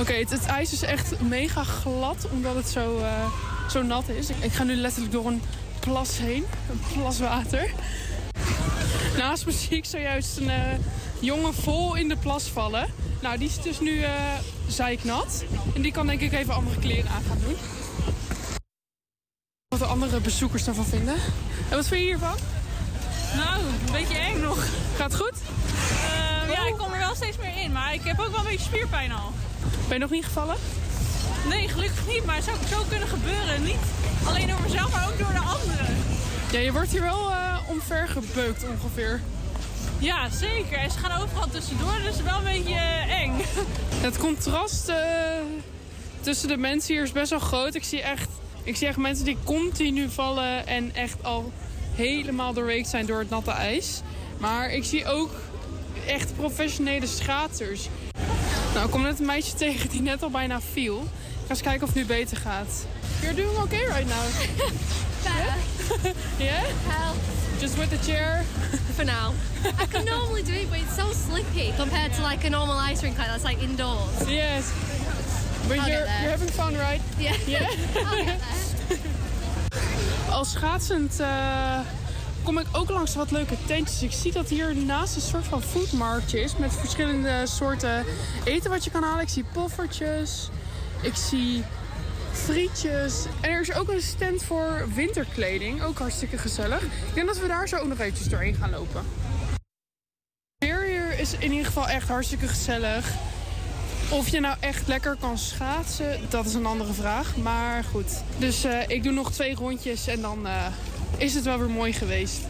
[0.00, 3.02] Oké, het, ijs is echt mega glad, omdat het zo,
[3.68, 4.30] zo nat is.
[4.30, 5.42] Ik, ik ga nu letterlijk door een
[5.80, 7.70] plas heen, een plas water.
[9.16, 10.60] Naast me zie ik zojuist een eh,
[11.20, 12.88] jongen vol in de plas vallen.
[13.20, 14.12] Nou, die is dus nu eh
[14.68, 15.44] zeiknat.
[15.74, 17.56] En die kan denk ik even andere kleren aan gaan doen.
[19.68, 21.14] Wat de andere bezoekers daarvan vinden.
[21.70, 22.36] En wat vind je hiervan?
[23.36, 24.66] Nou, een beetje eng nog.
[24.96, 25.32] Gaat het goed?
[25.32, 28.50] Ehm, ja, ik kom er wel steeds meer in, maar ik heb ook wel een
[28.50, 29.32] beetje spierpijn al.
[29.88, 30.56] Ben je nog niet gevallen?
[31.48, 33.62] Nee, gelukkig niet, maar het zou zo kunnen gebeuren.
[33.62, 33.84] Niet
[34.24, 35.96] alleen door mezelf, maar ook door de anderen.
[36.52, 39.20] Ja, je wordt hier wel uh, omver gebeukt ongeveer.
[39.98, 40.78] Ja, zeker.
[40.78, 43.32] En ze gaan overal tussendoor, dus het is wel een beetje uh, eng.
[44.06, 44.96] Het contrast uh,
[46.20, 47.74] tussen de mensen hier is best wel groot.
[47.74, 48.28] Ik zie echt,
[48.62, 51.52] ik zie echt mensen die continu vallen en echt al
[51.94, 54.00] helemaal doorweekt zijn door het natte ijs.
[54.38, 55.30] Maar ik zie ook
[56.06, 57.88] echt professionele schaatsers.
[58.72, 61.00] Nou, ik kom net een meisje tegen die net al bijna viel.
[61.00, 61.08] Ik
[61.42, 62.86] ga eens kijken of het nu beter gaat.
[63.20, 64.24] You're doing okay right now.
[66.38, 66.64] yeah?
[66.88, 67.16] Help.
[67.58, 68.42] Just with the chair?
[68.96, 69.34] For now.
[69.78, 73.02] I can normally do it, but it's so slippy compared to like a normal ice
[73.02, 74.28] rink like that's like indoors.
[74.28, 74.72] Yes.
[75.68, 77.00] But I'll you're, you're having fun, right?
[77.18, 77.36] Yeah.
[77.46, 77.70] Yeah?
[77.96, 78.40] I'll get
[78.88, 78.98] there.
[80.30, 81.80] Als schaatsend uh,
[82.42, 84.02] kom ik ook langs wat leuke tentjes.
[84.02, 88.04] Ik zie dat hier naast een soort van foodmarktje is met verschillende soorten
[88.44, 89.20] eten wat je kan halen.
[89.20, 90.48] Ik zie poffertjes,
[91.00, 91.64] ik zie
[92.32, 93.24] frietjes.
[93.40, 96.82] En er is ook een stand voor winterkleding, ook hartstikke gezellig.
[96.82, 99.02] Ik denk dat we daar zo ook nog eventjes doorheen gaan lopen.
[100.56, 103.14] De weer is in ieder geval echt hartstikke gezellig.
[104.10, 107.36] Of je nou echt lekker kan schaatsen, dat is een andere vraag.
[107.36, 108.22] Maar goed.
[108.38, 110.66] Dus uh, ik doe nog twee rondjes en dan uh,
[111.16, 112.40] is het wel weer mooi geweest.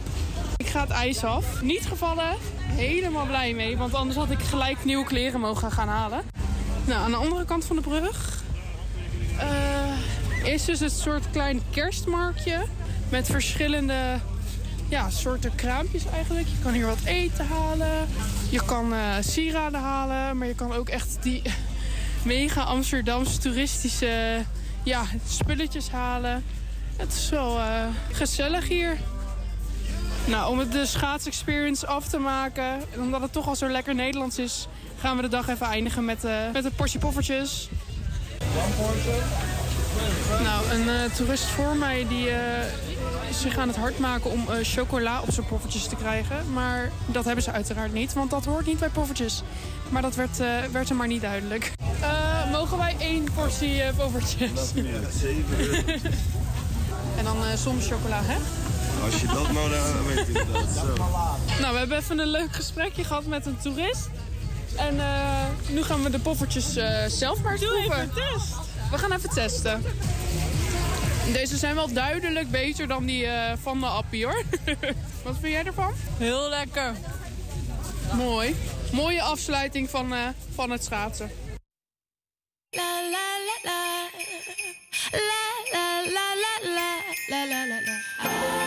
[0.57, 1.61] Ik ga het ijs af.
[1.61, 2.35] Niet gevallen.
[2.59, 3.77] Helemaal blij mee.
[3.77, 6.21] Want anders had ik gelijk nieuwe kleren mogen gaan halen.
[6.85, 8.42] Nou, aan de andere kant van de brug
[9.43, 12.65] uh, is dus het soort klein kerstmarktje.
[13.09, 14.19] Met verschillende
[14.89, 16.47] ja, soorten kraampjes eigenlijk.
[16.47, 18.07] Je kan hier wat eten halen.
[18.49, 20.37] Je kan uh, sieraden halen.
[20.37, 21.41] Maar je kan ook echt die
[22.23, 24.43] mega Amsterdamse toeristische
[24.83, 26.43] ja, spulletjes halen.
[26.95, 28.97] Het is wel uh, gezellig hier.
[30.25, 32.63] Nou, om het de schaatsexperience af te maken...
[32.93, 34.67] en omdat het toch al zo lekker Nederlands is...
[34.99, 37.69] gaan we de dag even eindigen met, uh, met een portie poffertjes.
[40.43, 42.29] Nou, een uh, toerist voor mij die
[43.33, 46.53] zich aan het hard maken om uh, chocola op zijn poffertjes te krijgen.
[46.53, 49.43] Maar dat hebben ze uiteraard niet, want dat hoort niet bij poffertjes.
[49.89, 51.71] Maar dat werd, uh, werd er maar niet duidelijk.
[52.01, 54.51] Uh, mogen wij één portie poffertjes?
[54.53, 54.73] Dat
[57.17, 58.35] En dan soms chocola, hè?
[59.03, 59.69] Als je dat nou
[60.07, 60.69] weet dat.
[60.75, 60.93] Zo.
[61.59, 64.09] Nou, we hebben even een leuk gesprekje gehad met een toerist.
[64.77, 64.95] En
[65.69, 66.73] nu gaan we de poffertjes
[67.07, 67.93] zelf maar Doe proeven.
[67.93, 68.55] even test.
[68.91, 69.83] We gaan even testen.
[71.31, 74.43] Deze zijn wel duidelijk beter dan die uh, van de appie hoor.
[75.23, 75.93] Wat vind jij ervan?
[76.17, 76.93] Heel lekker.
[78.13, 78.55] Mooi.
[78.91, 80.19] Mooie afsluiting van, uh,
[80.55, 81.31] van het schaatsen.
[82.69, 84.09] La la la la.
[85.11, 86.91] La la la la la.
[87.29, 88.62] La la la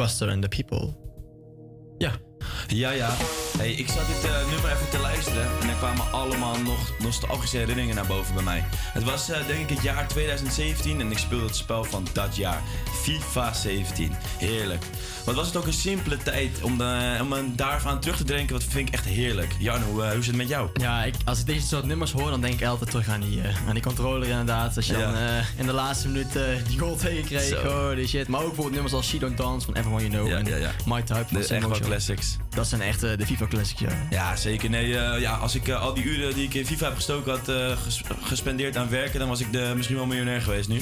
[0.00, 0.94] van Faster and the People.
[1.98, 2.12] Ja.
[2.66, 3.10] Ja, ja.
[3.58, 7.56] Hey, ik zat dit eh, nummer even te luisteren en er kwamen allemaal nog nostalgische
[7.56, 8.64] herinneringen naar boven bij mij.
[8.70, 12.36] Het was eh, denk ik het jaar 2017 en ik speelde het spel van dat
[12.36, 12.62] jaar.
[13.02, 14.12] FIFA 17.
[14.38, 14.84] Heerlijk.
[15.24, 18.54] Wat was het ook een simpele tijd om, de, om een daarvan terug te denken.
[18.54, 19.52] Wat vind ik echt heerlijk.
[19.58, 20.68] Jan, hoe, eh, hoe zit het met jou?
[20.74, 23.40] Ja, ik, als ik deze soort nummers hoor, dan denk ik altijd terug aan die,
[23.42, 24.76] eh, aan die controller inderdaad.
[24.76, 25.00] Als je Ja.
[25.00, 27.42] dan eh, in de laatste minuut eh, die goal tegenkreeg.
[27.42, 27.68] Zo.
[27.68, 28.28] Holy shit.
[28.28, 30.28] Maar ook bijvoorbeeld nummers als She Don't Dance van Everyone You Know.
[30.28, 30.70] Ja, en ja, ja.
[30.86, 32.36] My Type van De, echt wel classics.
[32.48, 33.88] Dat zijn echt eh, de FIFA classics, ja.
[34.10, 34.70] Ja, zeker.
[34.70, 37.32] Nee, eh, ja, als ik eh, al die uren die ik in FIFA heb gestoken
[37.32, 40.80] had eh, ges- gespendeerd aan werken, dan was ik de, misschien wel miljonair geweest nu.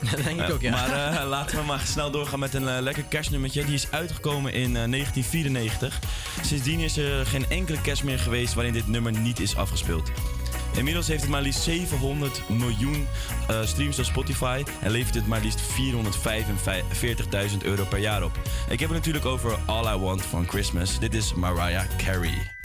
[0.00, 0.70] Dat denk ik Eh, ook, ja.
[0.70, 3.64] Maar eh, laten we maar snel doorgaan met een eh, lekker kerstnummertje.
[3.64, 5.98] Die is uitgekomen in eh, 1994.
[6.42, 10.10] Sindsdien is er geen enkele kerst meer geweest waarin dit nummer niet is afgespeeld.
[10.76, 13.06] Inmiddels heeft het maar liefst 700 miljoen
[13.48, 15.60] eh, streams op Spotify en levert het maar liefst
[17.50, 18.38] 445.000 euro per jaar op.
[18.68, 20.98] Ik heb het natuurlijk over All I Want van Christmas.
[20.98, 22.57] Dit is Mariah Carey.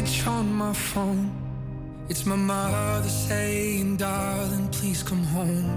[0.00, 1.30] Message on my phone.
[2.08, 5.70] It's my mother saying, darling, please come home.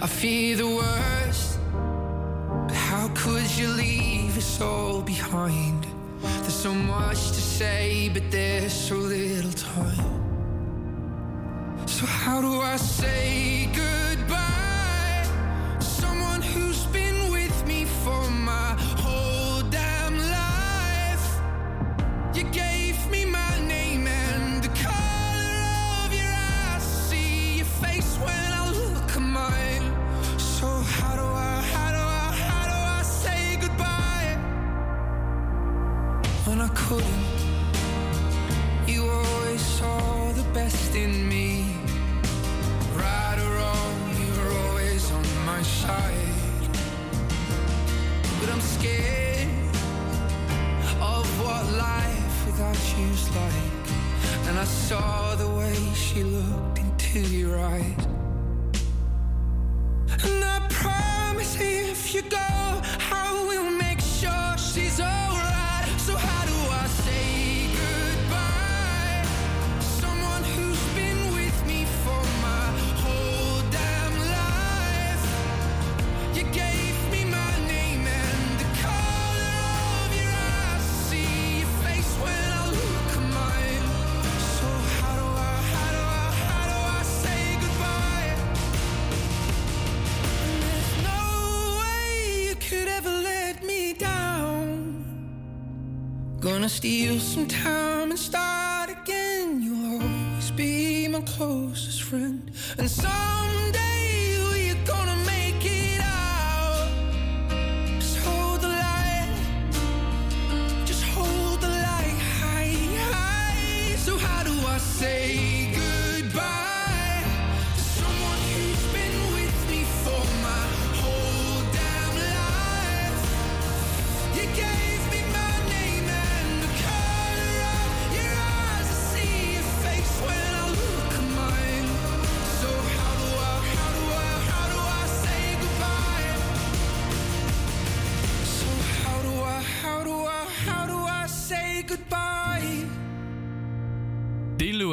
[0.00, 1.58] I fear the worst,
[2.68, 5.86] but how could you leave us all behind?
[6.22, 10.18] There's so much to say, but there's so little time.
[11.86, 13.99] So, how do I say goodbye?
[52.98, 53.88] You's like.
[54.48, 58.06] And I saw the way she looked into your eyes.
[60.24, 62.59] And I promise if you go,
[96.80, 97.89] steal some time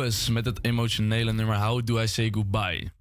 [0.07, 2.91] Met het emotionele nummer How Do I Say Goodbye.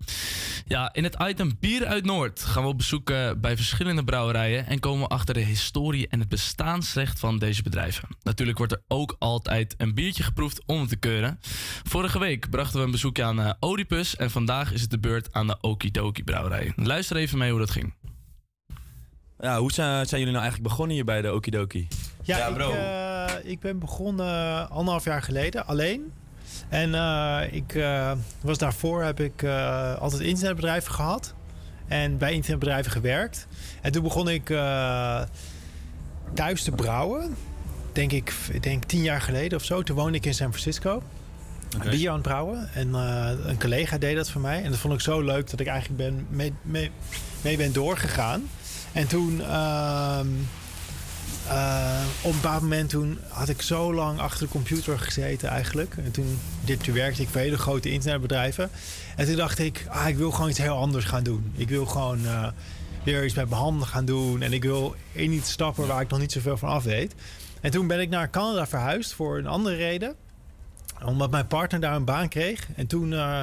[0.66, 4.66] Ja, in het item Bier uit Noord gaan we op bezoek eh, bij verschillende brouwerijen
[4.66, 8.08] en komen we achter de historie en het bestaansrecht van deze bedrijven.
[8.22, 11.38] Natuurlijk wordt er ook altijd een biertje geproefd om het te keuren.
[11.84, 15.32] Vorige week brachten we een bezoekje aan eh, Oedipus en vandaag is het de beurt
[15.32, 16.72] aan de Okidoki brouwerij.
[16.76, 17.94] Luister even mee hoe dat ging.
[19.38, 21.88] Ja, hoe zijn, zijn jullie nou eigenlijk begonnen hier bij de Okidoki?
[22.22, 26.12] Ja, ik, eh, ik ben begonnen anderhalf jaar geleden alleen.
[26.68, 31.34] En eh, ik eh, was daarvoor heb ik eh, altijd internetbedrijven gehad.
[31.86, 33.46] En bij internetbedrijven gewerkt.
[33.82, 34.46] En toen begon ik
[36.34, 37.36] thuis te brouwen.
[37.92, 39.82] Denk ik, denk tien jaar geleden of zo.
[39.82, 41.02] Toen woonde ik in San Francisco.
[41.76, 41.90] Oké.
[41.90, 42.68] Bier aan het brouwen.
[42.74, 44.62] En een collega deed dat voor mij.
[44.62, 46.90] En dat vond ik zo leuk dat ik eigenlijk ben mee, mee,
[47.40, 48.48] mee ben doorgegaan.
[48.92, 49.40] En toen...
[49.42, 50.26] ehm,
[51.48, 55.94] eh, op een bepaald moment toen had ik zo lang achter de computer gezeten eigenlijk.
[56.04, 58.70] En toen, dit, toen werkte ik voor hele grote internetbedrijven.
[59.16, 61.52] En toen dacht ik, ah, ik wil gewoon iets heel anders gaan doen.
[61.54, 62.48] Ik wil gewoon eh,
[63.04, 64.42] weer iets met behandelen gaan doen.
[64.42, 67.14] En ik wil in iets stappen waar ik nog niet zoveel van af weet.
[67.60, 70.14] En toen ben ik naar Canada verhuisd voor een andere reden.
[71.04, 72.68] Omdat mijn partner daar een baan kreeg.
[72.76, 73.40] En toen, eh,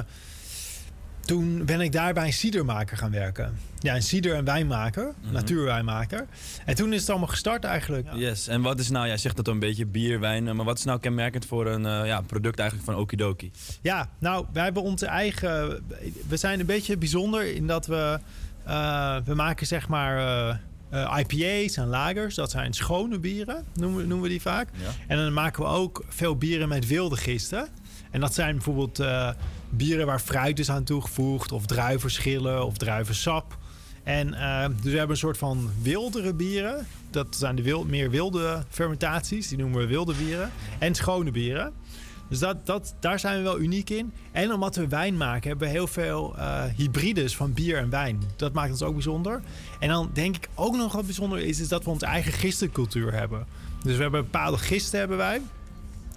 [1.24, 3.54] toen ben ik daar bij een cidermaker gaan werken.
[3.78, 5.14] Ja, een cider- en wijnmaker.
[5.22, 5.32] Mhm.
[5.32, 6.26] Natuurwijnmaker.
[6.64, 8.08] En toen is het allemaal gestart eigenlijk.
[8.14, 10.78] Yes, en wat is nou, jij zegt dat een beetje bier, wijn, eh, maar wat
[10.78, 13.50] is nou kenmerkend voor een eh, ja, product eigenlijk van Okidoki?
[13.82, 15.84] Ja, nou, wij hebben onze eigen.
[16.28, 18.18] We zijn een beetje bijzonder in dat we.
[18.64, 20.60] eh, we maken zeg maar.
[21.18, 24.68] IPA's en lagers, dat zijn schone bieren, noemen, we- noemen we die vaak.
[24.82, 24.90] Ja.
[25.06, 27.68] En dan maken we ook veel bieren met wilde gisten.
[28.10, 28.98] En dat zijn bijvoorbeeld
[29.76, 33.56] bieren waar fruit is aan toegevoegd, of druivenschillen of druivensap.
[34.02, 36.86] En eh, dus we hebben een soort van wildere bieren.
[37.10, 40.50] Dat zijn de wil, meer wilde fermentaties, die noemen we wilde bieren.
[40.78, 41.72] En schone bieren.
[42.28, 44.12] Dus dat, dat, daar zijn we wel uniek in.
[44.32, 48.22] En omdat we wijn maken, hebben we heel veel eh, hybrides van bier en wijn.
[48.36, 49.42] Dat maakt ons ook bijzonder.
[49.80, 53.12] En dan denk ik ook nog wat bijzonder is, is dat we onze eigen gistencultuur
[53.12, 53.46] hebben.
[53.82, 55.40] Dus we hebben bepaalde gisten hebben wij.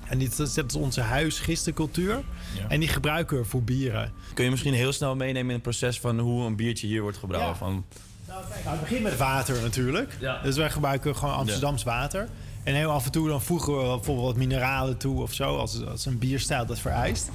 [0.09, 2.23] En dit, dat is onze huisgistencultuur.
[2.55, 2.67] Ja.
[2.67, 4.11] En die gebruiken we voor bieren.
[4.33, 7.17] Kun je misschien heel snel meenemen in het proces van hoe een biertje hier wordt
[7.17, 7.51] gebrouwen?
[7.51, 7.57] Ja.
[7.57, 7.85] Van,
[8.27, 10.17] Nou, het begint met water natuurlijk.
[10.19, 10.41] Ja.
[10.41, 12.29] Dus wij gebruiken gewoon Amsterdams water.
[12.63, 15.85] En heel af en toe dan voegen we bijvoorbeeld wat mineralen toe of zo, als,
[15.85, 17.29] als een bierstijl dat vereist.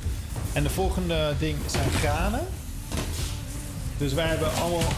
[0.53, 2.47] En de volgende ding zijn granen.
[3.99, 4.93] Dus wij hebben allemaal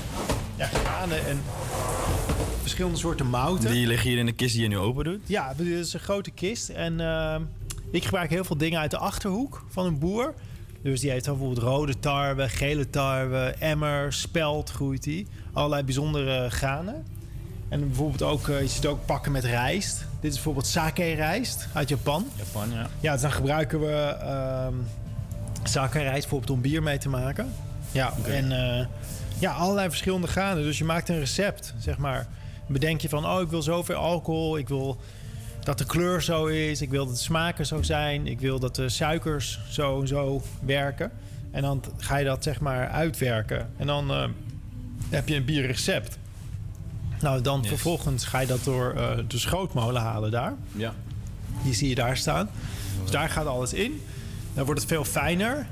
[0.57, 1.43] ja, granen en
[2.61, 3.71] verschillende soorten mouten.
[3.71, 5.21] Die liggen hier in de kist die je nu open doet.
[5.27, 6.69] Ja, dit is een grote kist.
[6.69, 7.37] En eh,
[7.95, 10.35] ik gebruik heel veel dingen uit de achterhoek van een boer.
[10.83, 15.27] Dus die heeft dan bijvoorbeeld rode tarwe, gele tarwe, emmer, spelt groeit die.
[15.53, 17.07] Allerlei bijzondere granen.
[17.69, 20.07] En bijvoorbeeld ook, eh, je ziet ook pakken met rijst.
[20.21, 22.27] Dit is bijvoorbeeld sake-rijst uit Japan.
[22.37, 22.89] Japan, ja.
[23.01, 24.75] Ja, dus dan gebruiken we ehm
[25.69, 27.53] sake-rijst bijvoorbeeld om bier mee te maken.
[27.93, 28.87] Ja, en eh,
[29.39, 30.63] ja, allerlei verschillende granen.
[30.63, 32.27] Dus je maakt een recept, zeg maar.
[32.67, 34.59] Bedenk je van, oh, ik wil zoveel alcohol.
[34.59, 34.99] Ik wil
[35.65, 36.81] dat de kleur zo is.
[36.83, 38.27] Ik wil dat de smaken zo zijn.
[38.27, 41.11] Ik wil dat de suikers zo en zo werken.
[41.51, 43.71] En dan ga je dat zeg maar uitwerken.
[43.77, 44.25] En dan eh,
[45.09, 46.19] heb je een bierrecept.
[47.21, 47.69] Nou, dan Yes.
[47.69, 50.55] vervolgens ga je dat door eh, de schrootmolen halen daar.
[50.73, 50.95] Ja.
[51.63, 52.49] Die zie je daar staan.
[53.03, 54.01] Dus daar gaat alles in.
[54.55, 55.67] Dan wordt het veel fijner.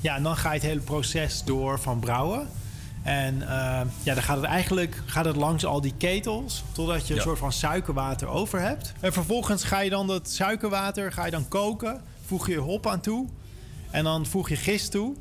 [0.00, 2.48] Ja, en dan ga je het hele proces door van brouwen.
[3.08, 6.62] En eh, ja, dan gaat het eigenlijk gaat het langs al die ketels...
[6.72, 7.24] totdat je een Ja.
[7.24, 8.92] soort van suikerwater over hebt.
[9.00, 12.02] En vervolgens ga je dan dat suikerwater ga je dan koken.
[12.26, 13.26] Voeg je hop aan toe.
[13.90, 15.14] En dan voeg je gist toe.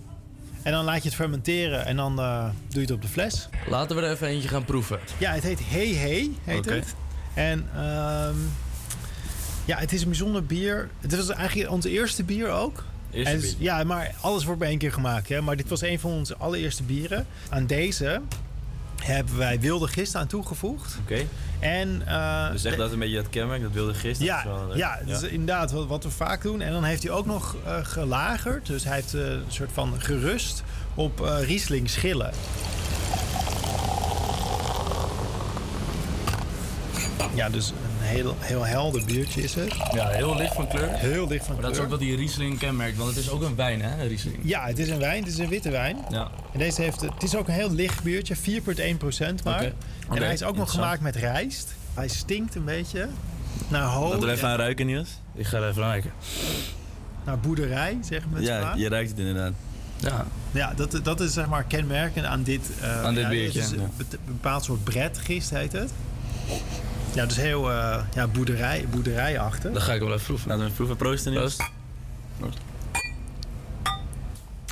[0.64, 1.86] En dan laat je het fermenteren.
[1.86, 3.50] En dan eh, doe je het op de fles.
[3.68, 5.00] Laten we er even eentje gaan proeven.
[5.18, 6.74] Ja, het heet Hey Hey, heet Oké.
[6.74, 6.96] het.
[7.34, 8.36] En ehm,
[9.66, 10.90] ja, het is een bijzonder bier.
[11.02, 12.84] Het was eigenlijk onze eerste bier ook.
[13.26, 13.56] Is-.
[13.58, 15.30] Ja, maar alles wordt bij één keer gemaakt.
[15.30, 15.42] Hè?
[15.42, 17.26] Maar dit was een van onze allereerste bieren.
[17.50, 18.22] Aan deze
[19.04, 20.98] hebben wij wilde gist aan toegevoegd.
[21.02, 21.22] Oké.
[21.60, 24.20] En, eh, Dus echt dat een beetje dat kenmerk, dat wilde gist.
[24.20, 24.78] dat ja, leuk.
[24.78, 26.62] ja, dat is inderdaad wat, wat we vaak doen.
[26.62, 28.66] En dan heeft hij ook nog eh, gelagerd.
[28.66, 30.64] Dus hij heeft eh, een soort van gerust
[30.96, 32.32] op eh Riesling schillen.
[37.34, 37.74] Ja, dus
[38.08, 39.74] heel, heel helder biertje is het.
[39.94, 40.90] Ja, heel licht van kleur.
[40.90, 41.92] Heel licht van Maar dat is kleur.
[41.92, 44.38] ook wat die Riesling kenmerkt, want het is ook een wijn, hè, een Riesling.
[44.44, 45.24] Ja, het is een wijn.
[45.24, 45.98] Het is een witte wijn.
[46.10, 46.28] Ja.
[46.54, 49.56] En deze heeft, het is ook een heel licht biertje, 4,1 procent maar.
[49.64, 49.74] Oké.
[50.16, 51.74] En hij is ook nog gemaakt met rijst.
[51.94, 53.08] Hij stinkt een beetje
[53.68, 54.04] naar hooi.
[54.10, 55.10] Laten we er even en aan ruiken, Niels.
[55.36, 56.12] Ik ga er even ruiken.
[57.26, 58.42] Naar boerderij, zeg maar.
[58.42, 59.52] Ja, je ruikt het inderdaad.
[60.00, 60.26] Ja.
[60.52, 63.72] Ja, dat, dat is zeg maar kenmerkend aan dit, eh, Aan dit ja, biertje, Het
[63.72, 65.92] is een be- bepaald soort bredgist heet het.
[67.14, 69.72] Ja, dus heel eh, ja, boerderij, boerderijachtig.
[69.72, 70.48] Dan ga ik wel even proeven.
[70.48, 70.98] Laten we even proeven.
[70.98, 71.56] Proosten, Niels.
[72.40, 72.58] Proost.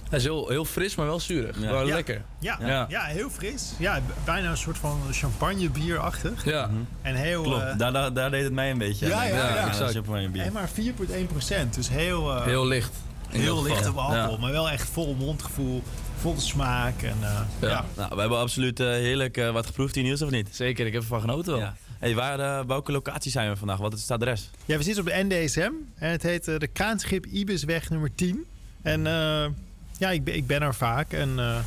[0.09, 1.59] Hij is heel, heel fris, maar wel zuurig.
[1.61, 1.71] Ja.
[1.71, 1.93] Wel Ja.
[1.93, 2.21] lekker.
[2.39, 2.85] Ja, ja.
[2.89, 3.03] Ja.
[3.03, 3.71] heel fris.
[3.79, 6.45] Ja, bijna een soort van champagnebierachtig.
[6.45, 6.69] Ja.
[7.01, 7.41] En heel...
[7.43, 9.27] Klopt, eh, daar, daar, daar deed het mij een beetje Ja, aan.
[9.27, 9.67] ja, ja.
[9.67, 9.91] exact.
[9.91, 10.41] champagne bier.
[10.43, 11.73] en maar 4,1 procent.
[11.73, 12.35] Dus heel...
[12.35, 12.91] eh, Heel licht.
[13.29, 14.31] Heel licht op alcohol.
[14.33, 14.37] Ja.
[14.39, 15.83] Maar wel echt vol mondgevoel.
[16.19, 17.01] Vol smaak.
[17.01, 17.67] En, eh, ja.
[17.69, 17.85] Ja.
[17.95, 20.49] Nou, we hebben absoluut heerlijk eh, wat geproefd hier, Niels, of niet?
[20.51, 21.61] Zeker, ik heb ervan genoten wel.
[21.61, 21.73] Ja.
[21.99, 23.77] Hey, waar, eh, welke locatie zijn we vandaag?
[23.77, 24.49] Wat is het adres?
[24.65, 25.71] Ja, we zitten op de NDSM.
[25.95, 28.45] En het heet eh, de Kraanschip Ibisweg nummer 10.
[28.81, 29.45] En eh,
[29.97, 31.11] ja, ik ben, ik ben er vaak.
[31.13, 31.57] En eh,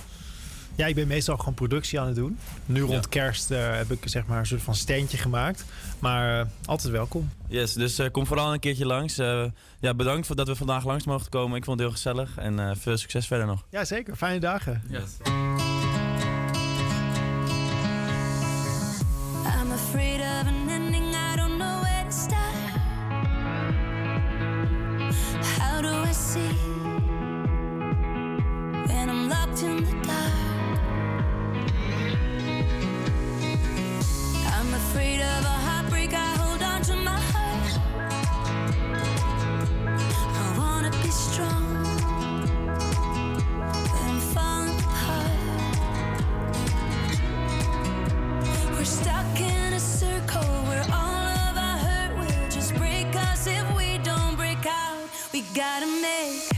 [0.74, 2.38] ja, ik ben meestal gewoon productie aan het doen.
[2.66, 3.09] Nu rond Ja.
[3.10, 5.64] kerst eh, heb ik zeg maar een soort van steentje gemaakt.
[5.98, 7.30] Maar eh, altijd welkom.
[7.48, 9.18] Yes, dus eh, kom vooral een keertje langs.
[9.18, 9.44] Eh,
[9.80, 11.56] ja, bedankt voor dat we vandaag langs mochten komen.
[11.56, 13.64] Ik vond het heel gezellig en eh, veel succes verder nog.
[13.70, 14.16] Ja, zeker.
[14.16, 14.82] Fijne dagen.
[19.62, 20.18] I'm afraid
[26.28, 26.68] see
[55.59, 56.57] gotta make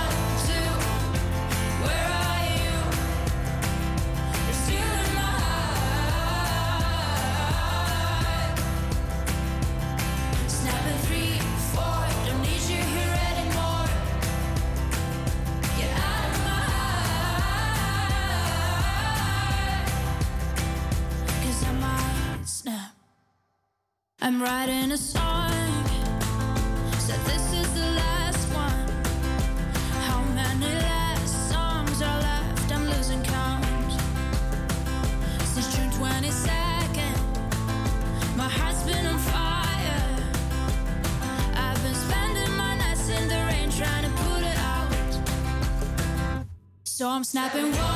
[47.53, 47.90] So I'm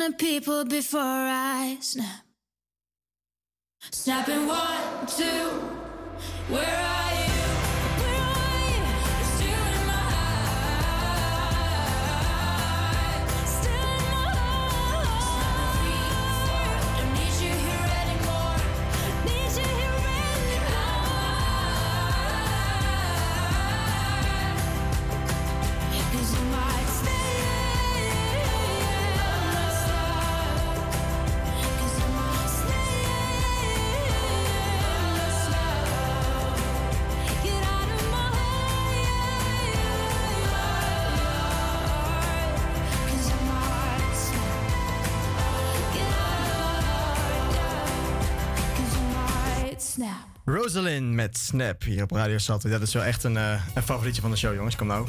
[0.00, 2.19] to people before I snap.
[51.50, 52.68] Snap hier op Radio Salto.
[52.68, 54.76] Dat is wel echt een, eh, een favorietje van de show, jongens.
[54.76, 55.06] Kom nou.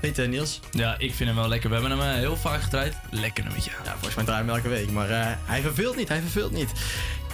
[0.00, 0.60] Weet je, Niels?
[0.70, 1.68] Ja, ik vind hem wel lekker.
[1.70, 2.94] We hebben hem eh, heel vaak gedraaid.
[3.10, 3.70] Lekker nummertje.
[3.84, 4.90] Ja, volgens mij draaien we elke week.
[4.90, 6.72] Maar eh, hij verveelt niet, hij verveelt niet.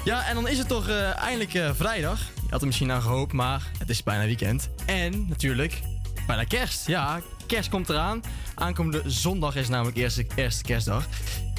[0.04, 2.18] Ja, en dan is het toch eindelijk vrijdag.
[2.18, 4.68] Je had er misschien aan gehoopt, maar het is bijna weekend.
[4.84, 5.80] En natuurlijk,
[6.26, 6.86] bijna kerst.
[6.86, 8.22] Ja, kerst komt eraan.
[8.54, 11.06] Aankomende zondag is namelijk eerste, eerste kerstdag.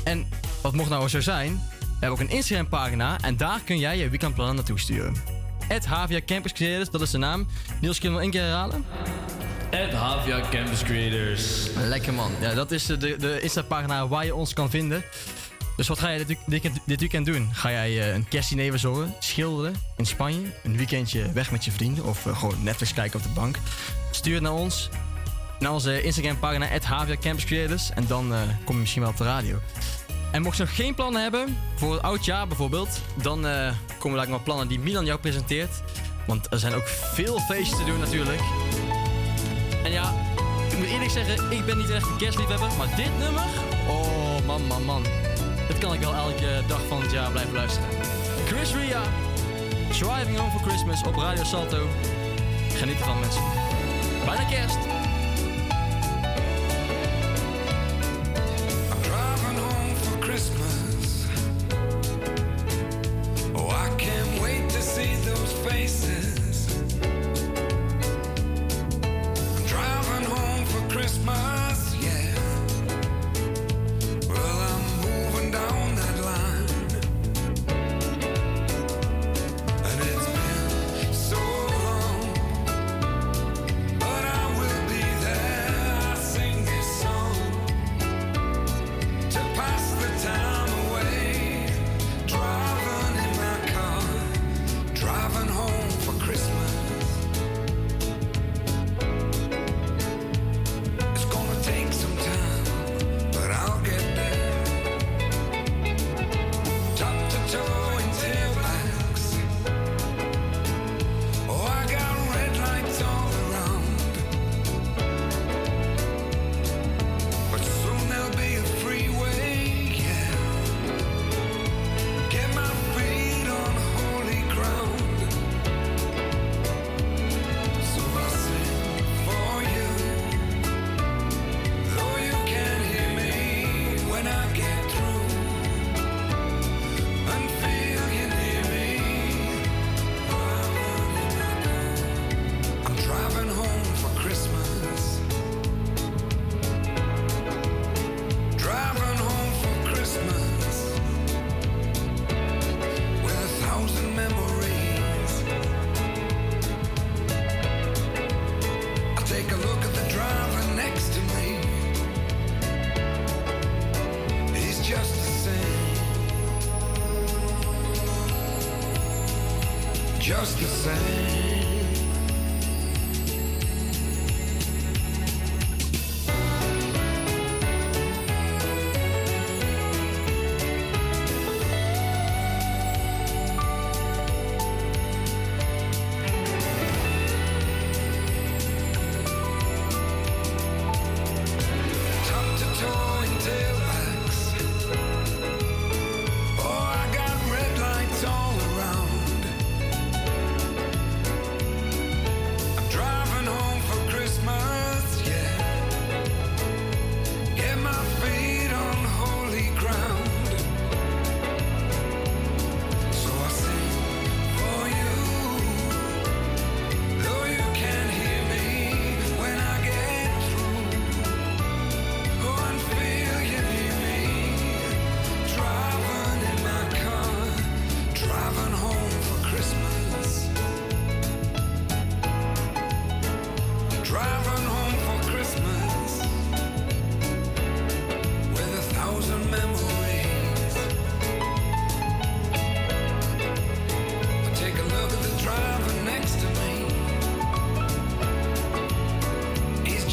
[0.03, 0.27] En
[0.61, 1.61] wat mocht nou zo zijn?
[1.79, 5.36] We hebben ook een Instagram pagina en daar kun jij je weekendplannen naartoe sturen.
[5.67, 7.47] Het Havia Campus Creators, dat is de naam.
[7.81, 8.85] Niels, kun je nog één keer herhalen?
[9.69, 11.67] Het Havia Campus Creators.
[11.75, 12.31] Lekker man.
[12.41, 15.03] Ja, dat is de, de Insta-pagina waar je ons kan vinden.
[15.75, 17.49] Dus wat ga je dit, week- dit, weekend- dit weekend doen?
[17.53, 22.03] Ga jij eh, een kerstdiner verzorgen, schilderen in Spanje, een weekendje weg met je vrienden
[22.05, 23.57] of eh, gewoon Netflix kijken op de bank?
[24.11, 24.89] Stuur het naar ons,
[25.59, 29.23] naar onze Instagram-pagina Havia Campus Creators en dan eh, kom je misschien wel op de
[29.23, 29.57] radio.
[30.31, 34.21] En mocht je nog geen plannen hebben, voor het oud jaar bijvoorbeeld, dan eh, komen
[34.21, 35.81] er wel plannen die Milan jou presenteert.
[36.27, 38.41] Want er zijn ook veel feestjes te doen natuurlijk.
[39.83, 40.13] En ja,
[40.69, 43.43] ik moet eerlijk zeggen, ik ben niet echt een kerstliefhebber, maar dit nummer,
[43.87, 45.03] oh man, man, man.
[45.67, 47.89] Dat kan ik wel elke dag van het jaar blijven luisteren.
[48.45, 49.01] Chris Ria,
[49.89, 51.87] Driving Home for Christmas op Radio Salto.
[52.73, 53.43] Geniet ervan mensen.
[54.25, 54.96] Bijna kerst.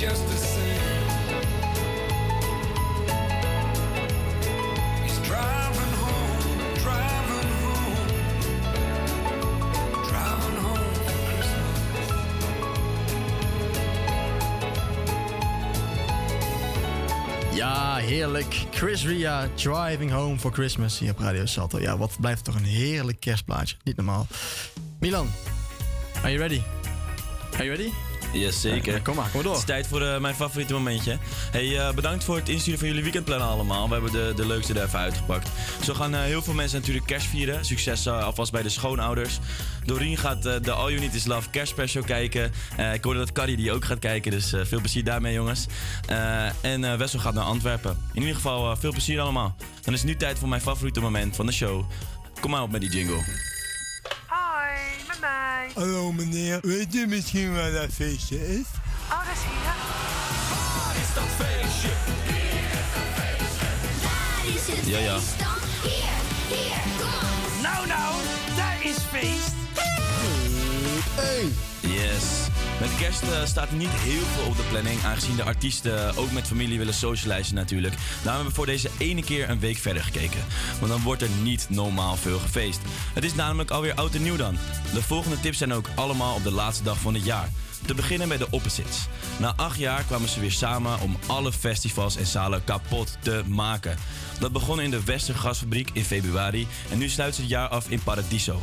[0.05, 0.23] Just
[5.25, 6.41] driving home,
[6.83, 8.09] driving home,
[10.09, 11.45] driving home for.
[17.55, 18.67] Ja, heerlijk.
[18.71, 21.81] Chris Ria, Driving Home for Christmas hier op Radio Salto.
[21.81, 23.77] Ja, wat blijft toch een heerlijk kerstplaatje.
[23.85, 24.27] Niet normaal.
[24.99, 25.31] Milan,
[26.23, 26.61] are you ready?
[27.53, 28.04] Are you ready?
[28.35, 29.03] Yes, zeker.
[29.03, 29.53] Kom maar, kom maar door.
[29.53, 31.19] Het is tijd voor eh, mijn favoriete momentje.
[31.51, 33.87] Hey, eh, bedankt voor het insturen van jullie weekendplannen allemaal.
[33.87, 35.49] We hebben de, de leukste er even uitgepakt.
[35.83, 37.65] Zo gaan eh, heel veel mensen natuurlijk kerst vieren.
[37.65, 39.39] Succes alvast bij de schoonouders.
[39.85, 42.53] Doreen gaat de All You Need Is Love kerstspecial kijken.
[42.95, 45.67] Ik hoorde dat Carrie die ook gaat kijken, dus veel plezier daarmee jongens.
[46.61, 47.97] En Wessel gaat naar Antwerpen.
[48.13, 49.57] In ieder geval veel plezier allemaal.
[49.81, 51.85] Dan is het nu tijd voor mijn favoriete moment van de show.
[52.41, 53.53] Kom maar op met die jingle.
[55.75, 58.67] Hallo meneer, weet u misschien waar dat feestje is?
[59.11, 59.75] Oh, dat is hier.
[60.77, 61.89] Waar is dat feestje?
[64.91, 65.19] Ja, ja.
[67.63, 68.15] Nou, nou,
[68.57, 69.53] daar is feest.
[71.89, 72.49] Yes.
[72.81, 76.47] Met kerst eh, staat niet heel veel op de planning, aangezien de artiesten ook met
[76.47, 77.95] familie willen socializen natuurlijk.
[77.95, 80.45] Daarom hebben we voor deze ene keer een week verder gekeken.
[80.79, 82.81] Want dan wordt er niet normaal veel gefeest.
[83.15, 84.59] Het is namelijk alweer oud en nieuw dan.
[84.93, 87.49] De volgende tips zijn ook allemaal op de laatste dag van het jaar.
[87.87, 89.07] Te beginnen bij de Opposites.
[89.39, 93.97] Na acht jaar kwamen ze weer samen om alle festivals en zalen kapot te maken.
[94.39, 98.03] Dat begon in de Westergasfabriek in februari en nu sluit ze het jaar af in
[98.03, 98.63] Paradiso.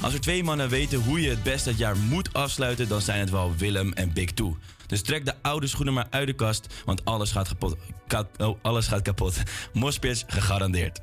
[0.00, 3.20] Als er twee mannen weten hoe je het best het jaar moet afsluiten, dan zijn
[3.20, 4.56] het wel Willem en Big Two.
[4.86, 7.76] Dus trek de oude schoenen maar uit de kast, want alles gaat kapot.
[8.06, 9.42] Ka- oh, alles gaat kapot.
[10.26, 11.00] Gegarandeerd.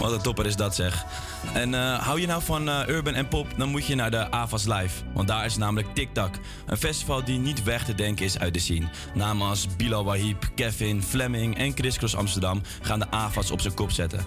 [0.00, 1.04] Wat een topper is dat zeg.
[1.52, 4.30] En eh, hou je nou van eh, urban en pop, dan moet je naar de
[4.30, 5.04] AVAS Live.
[5.14, 6.34] Want daar is namelijk TikTok.
[6.66, 8.88] Een festival die niet weg te denken is uit de scene.
[9.14, 13.74] Namen als Bilal Wahib, Kevin, Fleming en Chris Cross Amsterdam gaan de AVAS op zijn
[13.74, 14.24] kop zetten.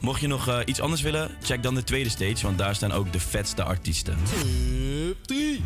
[0.00, 2.92] Mocht je nog eh, iets anders willen, check dan de tweede stage, want daar staan
[2.92, 4.18] ook de vetste artiesten.
[4.24, 5.62] Tip 3.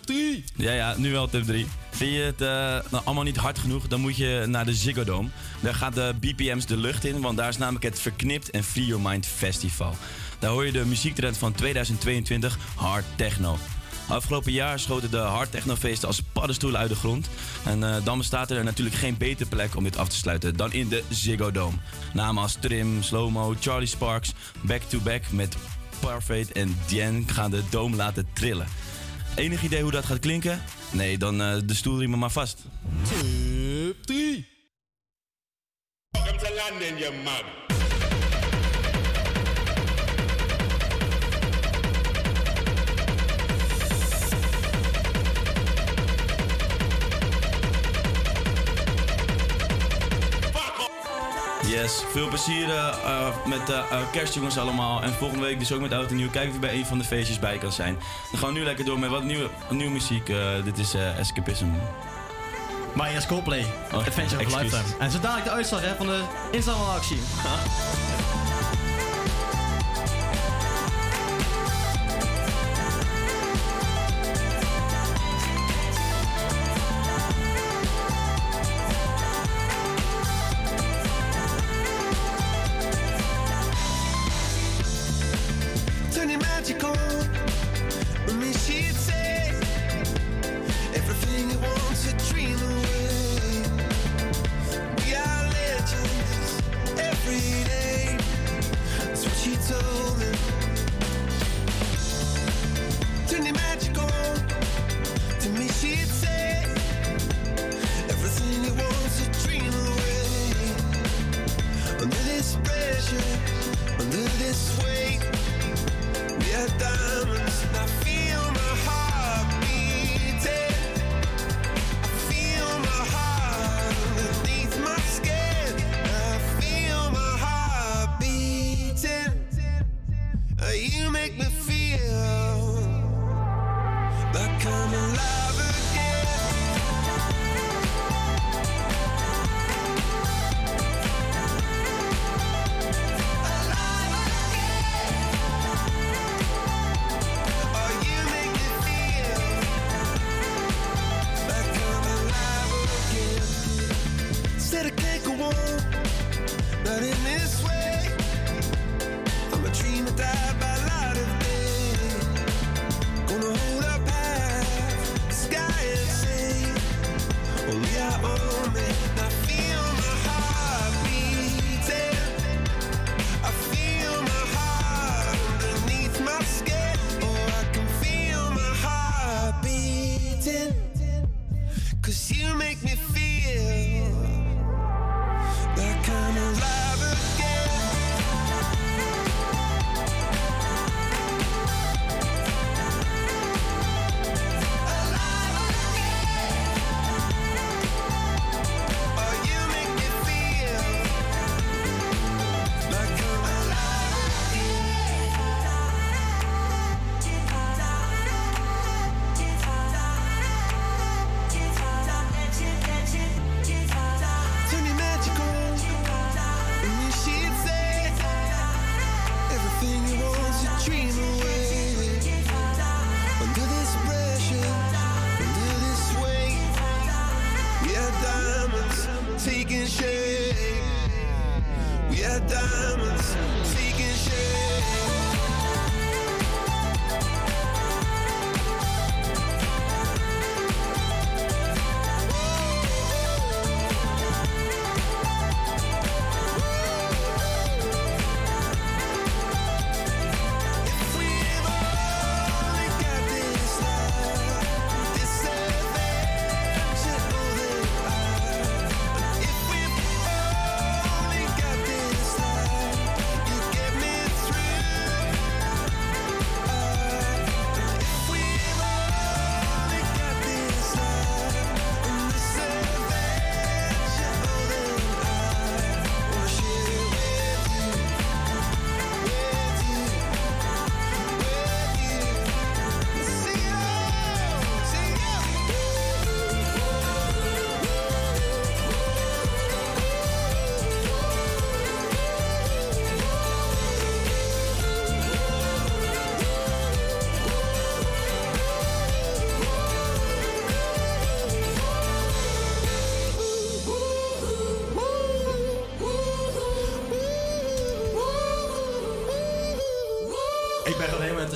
[0.00, 0.44] Tip 3.
[0.56, 1.66] Ja, ja, nu wel tip 3.
[1.90, 2.48] Vind je het eh,
[2.90, 5.28] nou allemaal niet hard genoeg, dan moet je naar de Ziggo Dome.
[5.60, 8.86] Daar gaat de BPM's de lucht in, want daar is namelijk het Verknipt en Free
[8.86, 9.94] Your Mind Festival.
[10.38, 13.56] Daar hoor je de muziektrend van 2022, hard techno.
[14.08, 17.28] Afgelopen jaar schoten de hard technofeesten als paddenstoelen uit de grond.
[17.64, 20.72] En eh, dan bestaat er natuurlijk geen betere plek om dit af te sluiten dan
[20.72, 21.76] in de Ziggo Dome.
[22.12, 25.56] Namen als Trim, Slowmo, Charlie Sparks, Back to Back met
[26.00, 28.66] Parfait en Dien gaan de Dome laten trillen.
[29.36, 30.62] Enig idee hoe dat gaat klinken?
[30.92, 32.62] Nee, dan eh, de stoelriemen maar vast.
[33.08, 34.48] Tip 3.
[36.10, 37.44] Welcome to London, you mug.
[51.66, 55.02] Yes, veel plezier eh, eh, met de eh, kerstjongens allemaal.
[55.02, 56.30] En volgende week dus ook met Oud en Nieuw.
[56.30, 57.98] Kijken of je bij een van de feestjes bij kan zijn.
[58.30, 60.26] Dan gaan we nu lekker door met wat nieuwe, nieuwe muziek.
[60.64, 61.66] Dit is Escapism.
[62.94, 64.60] Maar eerst Coldplay, Oh, Adventure of.
[64.60, 64.98] Lifetime.
[64.98, 67.18] En zo dadelijk de uitslag hè, van de inzamelactie.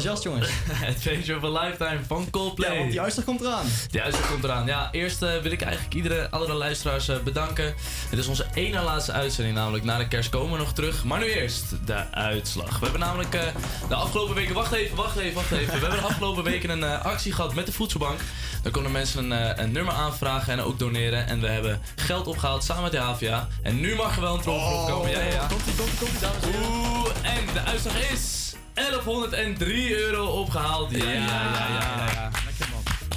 [0.09, 0.49] Enthousiast, jongens.
[0.97, 2.73] Adventure of a Lifetime van Coldplay.
[2.73, 3.67] Ja, want die uitslag komt eraan.
[3.91, 4.67] Die uitslag komt eraan.
[4.67, 7.75] Ja, eerst eh, wil ik eigenlijk iedere andere luisteraars eh, bedanken.
[8.09, 11.05] Het is onze ene laatste uitzending, namelijk na de kerst komen we nog terug.
[11.05, 12.79] Maar nu eerst de uitslag.
[12.79, 13.43] We hebben namelijk eh,
[13.89, 14.55] de afgelopen weken...
[14.55, 15.75] Wacht even, wacht even, wacht even.
[15.75, 18.21] We hebben de afgelopen weken een actie gehad met de voedselbank.
[18.63, 21.27] Daar konden mensen een, een nummer aanvragen en ook doneren.
[21.27, 23.49] En we hebben geld opgehaald samen met de HVA.
[23.63, 25.11] En nu mag er wel een trommelgroep komen.
[25.11, 25.47] Ja, ja, ja.
[25.47, 26.69] Komt-ie, komt-ie, komt-ie, dames en heren.
[26.69, 28.38] Oeh, en de uitslag is
[28.79, 30.91] 1103 euro opgehaald.
[30.91, 32.11] Ja, ja, ja, ja.
[32.13, 32.31] ja.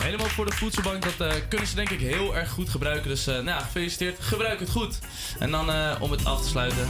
[0.01, 3.09] Helemaal voor de voedselbank, dat eh, kunnen ze denk ik heel erg goed gebruiken.
[3.09, 4.99] Dus eh, nou ja, gefeliciteerd, gebruik het goed.
[5.39, 6.87] En dan eh, om het af te sluiten.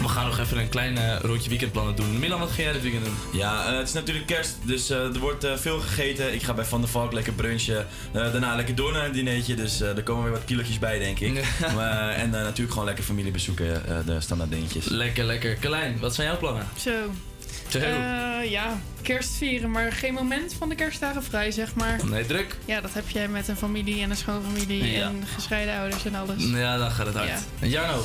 [0.00, 2.18] We gaan nog even een klein eh, rondje weekendplannen doen.
[2.18, 3.14] Milan, wat ga jij dit weekend doen?
[3.32, 6.34] Ja, eh, het is natuurlijk kerst, dus eh, er wordt veel gegeten.
[6.34, 7.86] Ik ga bij Van der Valk lekker brunchen.
[8.12, 10.98] Eh, daarna lekker door naar een dinertje, dus eh, er komen weer wat kilootjes bij,
[10.98, 11.44] denk ik.
[11.76, 14.84] Maar, en natuurlijk gewoon lekker familie bezoeken, eh, de standaard dingetjes.
[14.88, 15.56] Lekker, lekker.
[15.58, 16.66] Carlijn, wat zijn jouw plannen?
[16.78, 16.90] Zo.
[17.74, 22.00] Eh, ja, kerst vieren, maar geen moment van de kerstdagen vrij, zeg maar.
[22.06, 22.56] Nee, druk.
[22.64, 25.06] Ja, dat heb jij met een familie en een schoonfamilie Ja.
[25.06, 26.44] en gescheiden ouders en alles.
[26.44, 27.28] Ja, dan gaat het hard.
[27.28, 27.38] Ja.
[27.60, 28.04] En Jarno?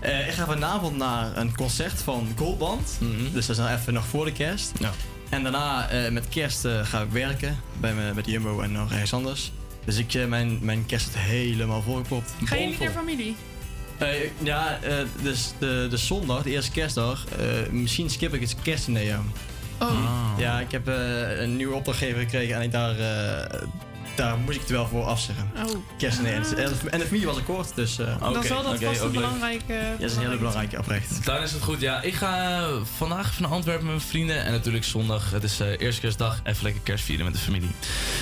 [0.00, 2.98] Eh, ik ga vanavond naar een concert van Goldband.
[3.32, 4.72] Dus dat is dan even nog voor de kerst.
[4.78, 4.90] Ja.
[5.28, 9.12] En daarna eh, met kerst ga ik werken bij, me, de Jumbo en nog ergens
[9.12, 9.52] anders.
[9.84, 12.30] Dus ik, mijn, mijn kerst helemaal volgepropt.
[12.44, 13.36] Ga je niet naar familie?
[14.02, 18.56] Eh, ja, eh, dus de, de zondag, de eerste kerstdag, eh, misschien skip ik het
[18.62, 19.02] kerstdiner.
[19.02, 19.20] Ja.
[19.80, 20.34] Oh.
[20.38, 23.62] Ja, ik heb eh, een nieuwe opdrachtgever gekregen en ik daar, eh,
[24.14, 25.50] daar moest ik het wel voor afzeggen.
[25.56, 25.76] Oh.
[25.98, 26.32] Kerstdiner.
[26.34, 27.98] En de- En de familie was akkoord, dus...
[27.98, 29.72] eh, Dan zal dat vast een belangrijke...
[29.72, 31.24] ja, dat is een hele belangrijke oprecht.
[31.24, 31.80] Dan is het goed.
[31.80, 32.66] Ja, ik ga eh,
[32.96, 34.44] vandaag even naar Antwerpen met mijn vrienden.
[34.44, 35.30] En natuurlijk zondag.
[35.30, 36.40] Het is eh eerste kerstdag.
[36.44, 37.70] Even lekker kerst vieren met de familie.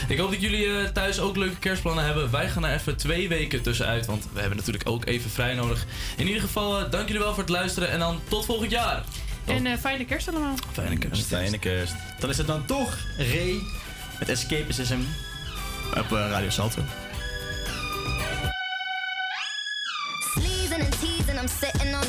[0.09, 2.31] Ik hoop dat jullie eh, thuis ook leuke kerstplannen hebben.
[2.31, 4.07] Wij gaan er even twee weken tussenuit.
[4.07, 5.87] Want we hebben natuurlijk ook even vrij nodig.
[6.17, 7.91] In ieder geval, dank jullie wel voor het luisteren.
[7.91, 9.03] En dan tot volgend jaar.
[9.45, 10.55] En eh, fijne kerst allemaal.
[10.73, 11.27] Fijne kerst.
[11.27, 11.95] Fijne kerst.
[12.19, 13.55] Dan is het dan toch Ray
[14.19, 14.97] met Escapism
[15.97, 16.83] op eh, Radio Salto.
[21.41, 22.05] I'm sitting on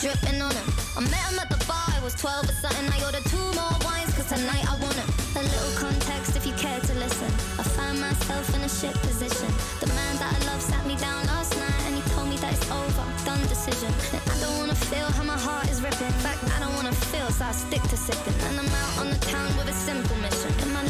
[0.00, 0.68] dripping on him.
[0.96, 2.86] I met him at the bar, I was 12 or something.
[2.86, 5.08] I ordered two more wines, cause tonight I want him.
[5.34, 7.30] A little context if you care to listen.
[7.58, 9.50] I find myself in a shit position.
[9.82, 12.52] The man that I love sat me down last night and he told me that
[12.54, 13.90] it's over, done decision.
[14.14, 16.06] And I don't wanna feel how my heart is ripping.
[16.06, 18.38] In fact, I don't wanna feel, so I stick to sipping.
[18.46, 20.27] And I'm out on the town with a simple mission.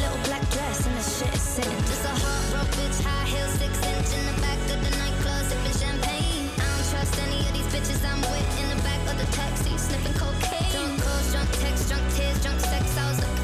[0.08, 1.78] Little black dress and this shit is sitting.
[1.84, 5.44] Just a hot rock bitch, high heels, six inch in the back of the nightclub,
[5.44, 6.48] sipping champagne.
[6.56, 9.76] I don't trust any of these bitches I'm with in the back of the taxi,
[9.76, 10.72] sniffing cocaine.
[10.72, 12.96] Drunk calls, drunk texts, drunk tears, drunk sex.
[12.96, 13.37] I was looking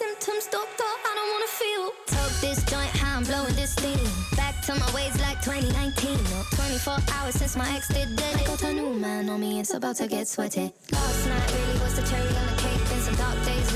[0.00, 0.90] symptoms, doctor.
[1.08, 1.84] I don't wanna feel.
[2.16, 4.00] Took this joint, how I'm blowing this thing.
[4.34, 6.16] Back to my ways like 2019.
[6.32, 8.40] No, 24 hours since my ex did dead.
[8.40, 10.72] I got a new man on me, it's about to get sweaty.
[10.92, 12.82] Last night really was the cherry on the cake.
[12.88, 13.69] Been some dark days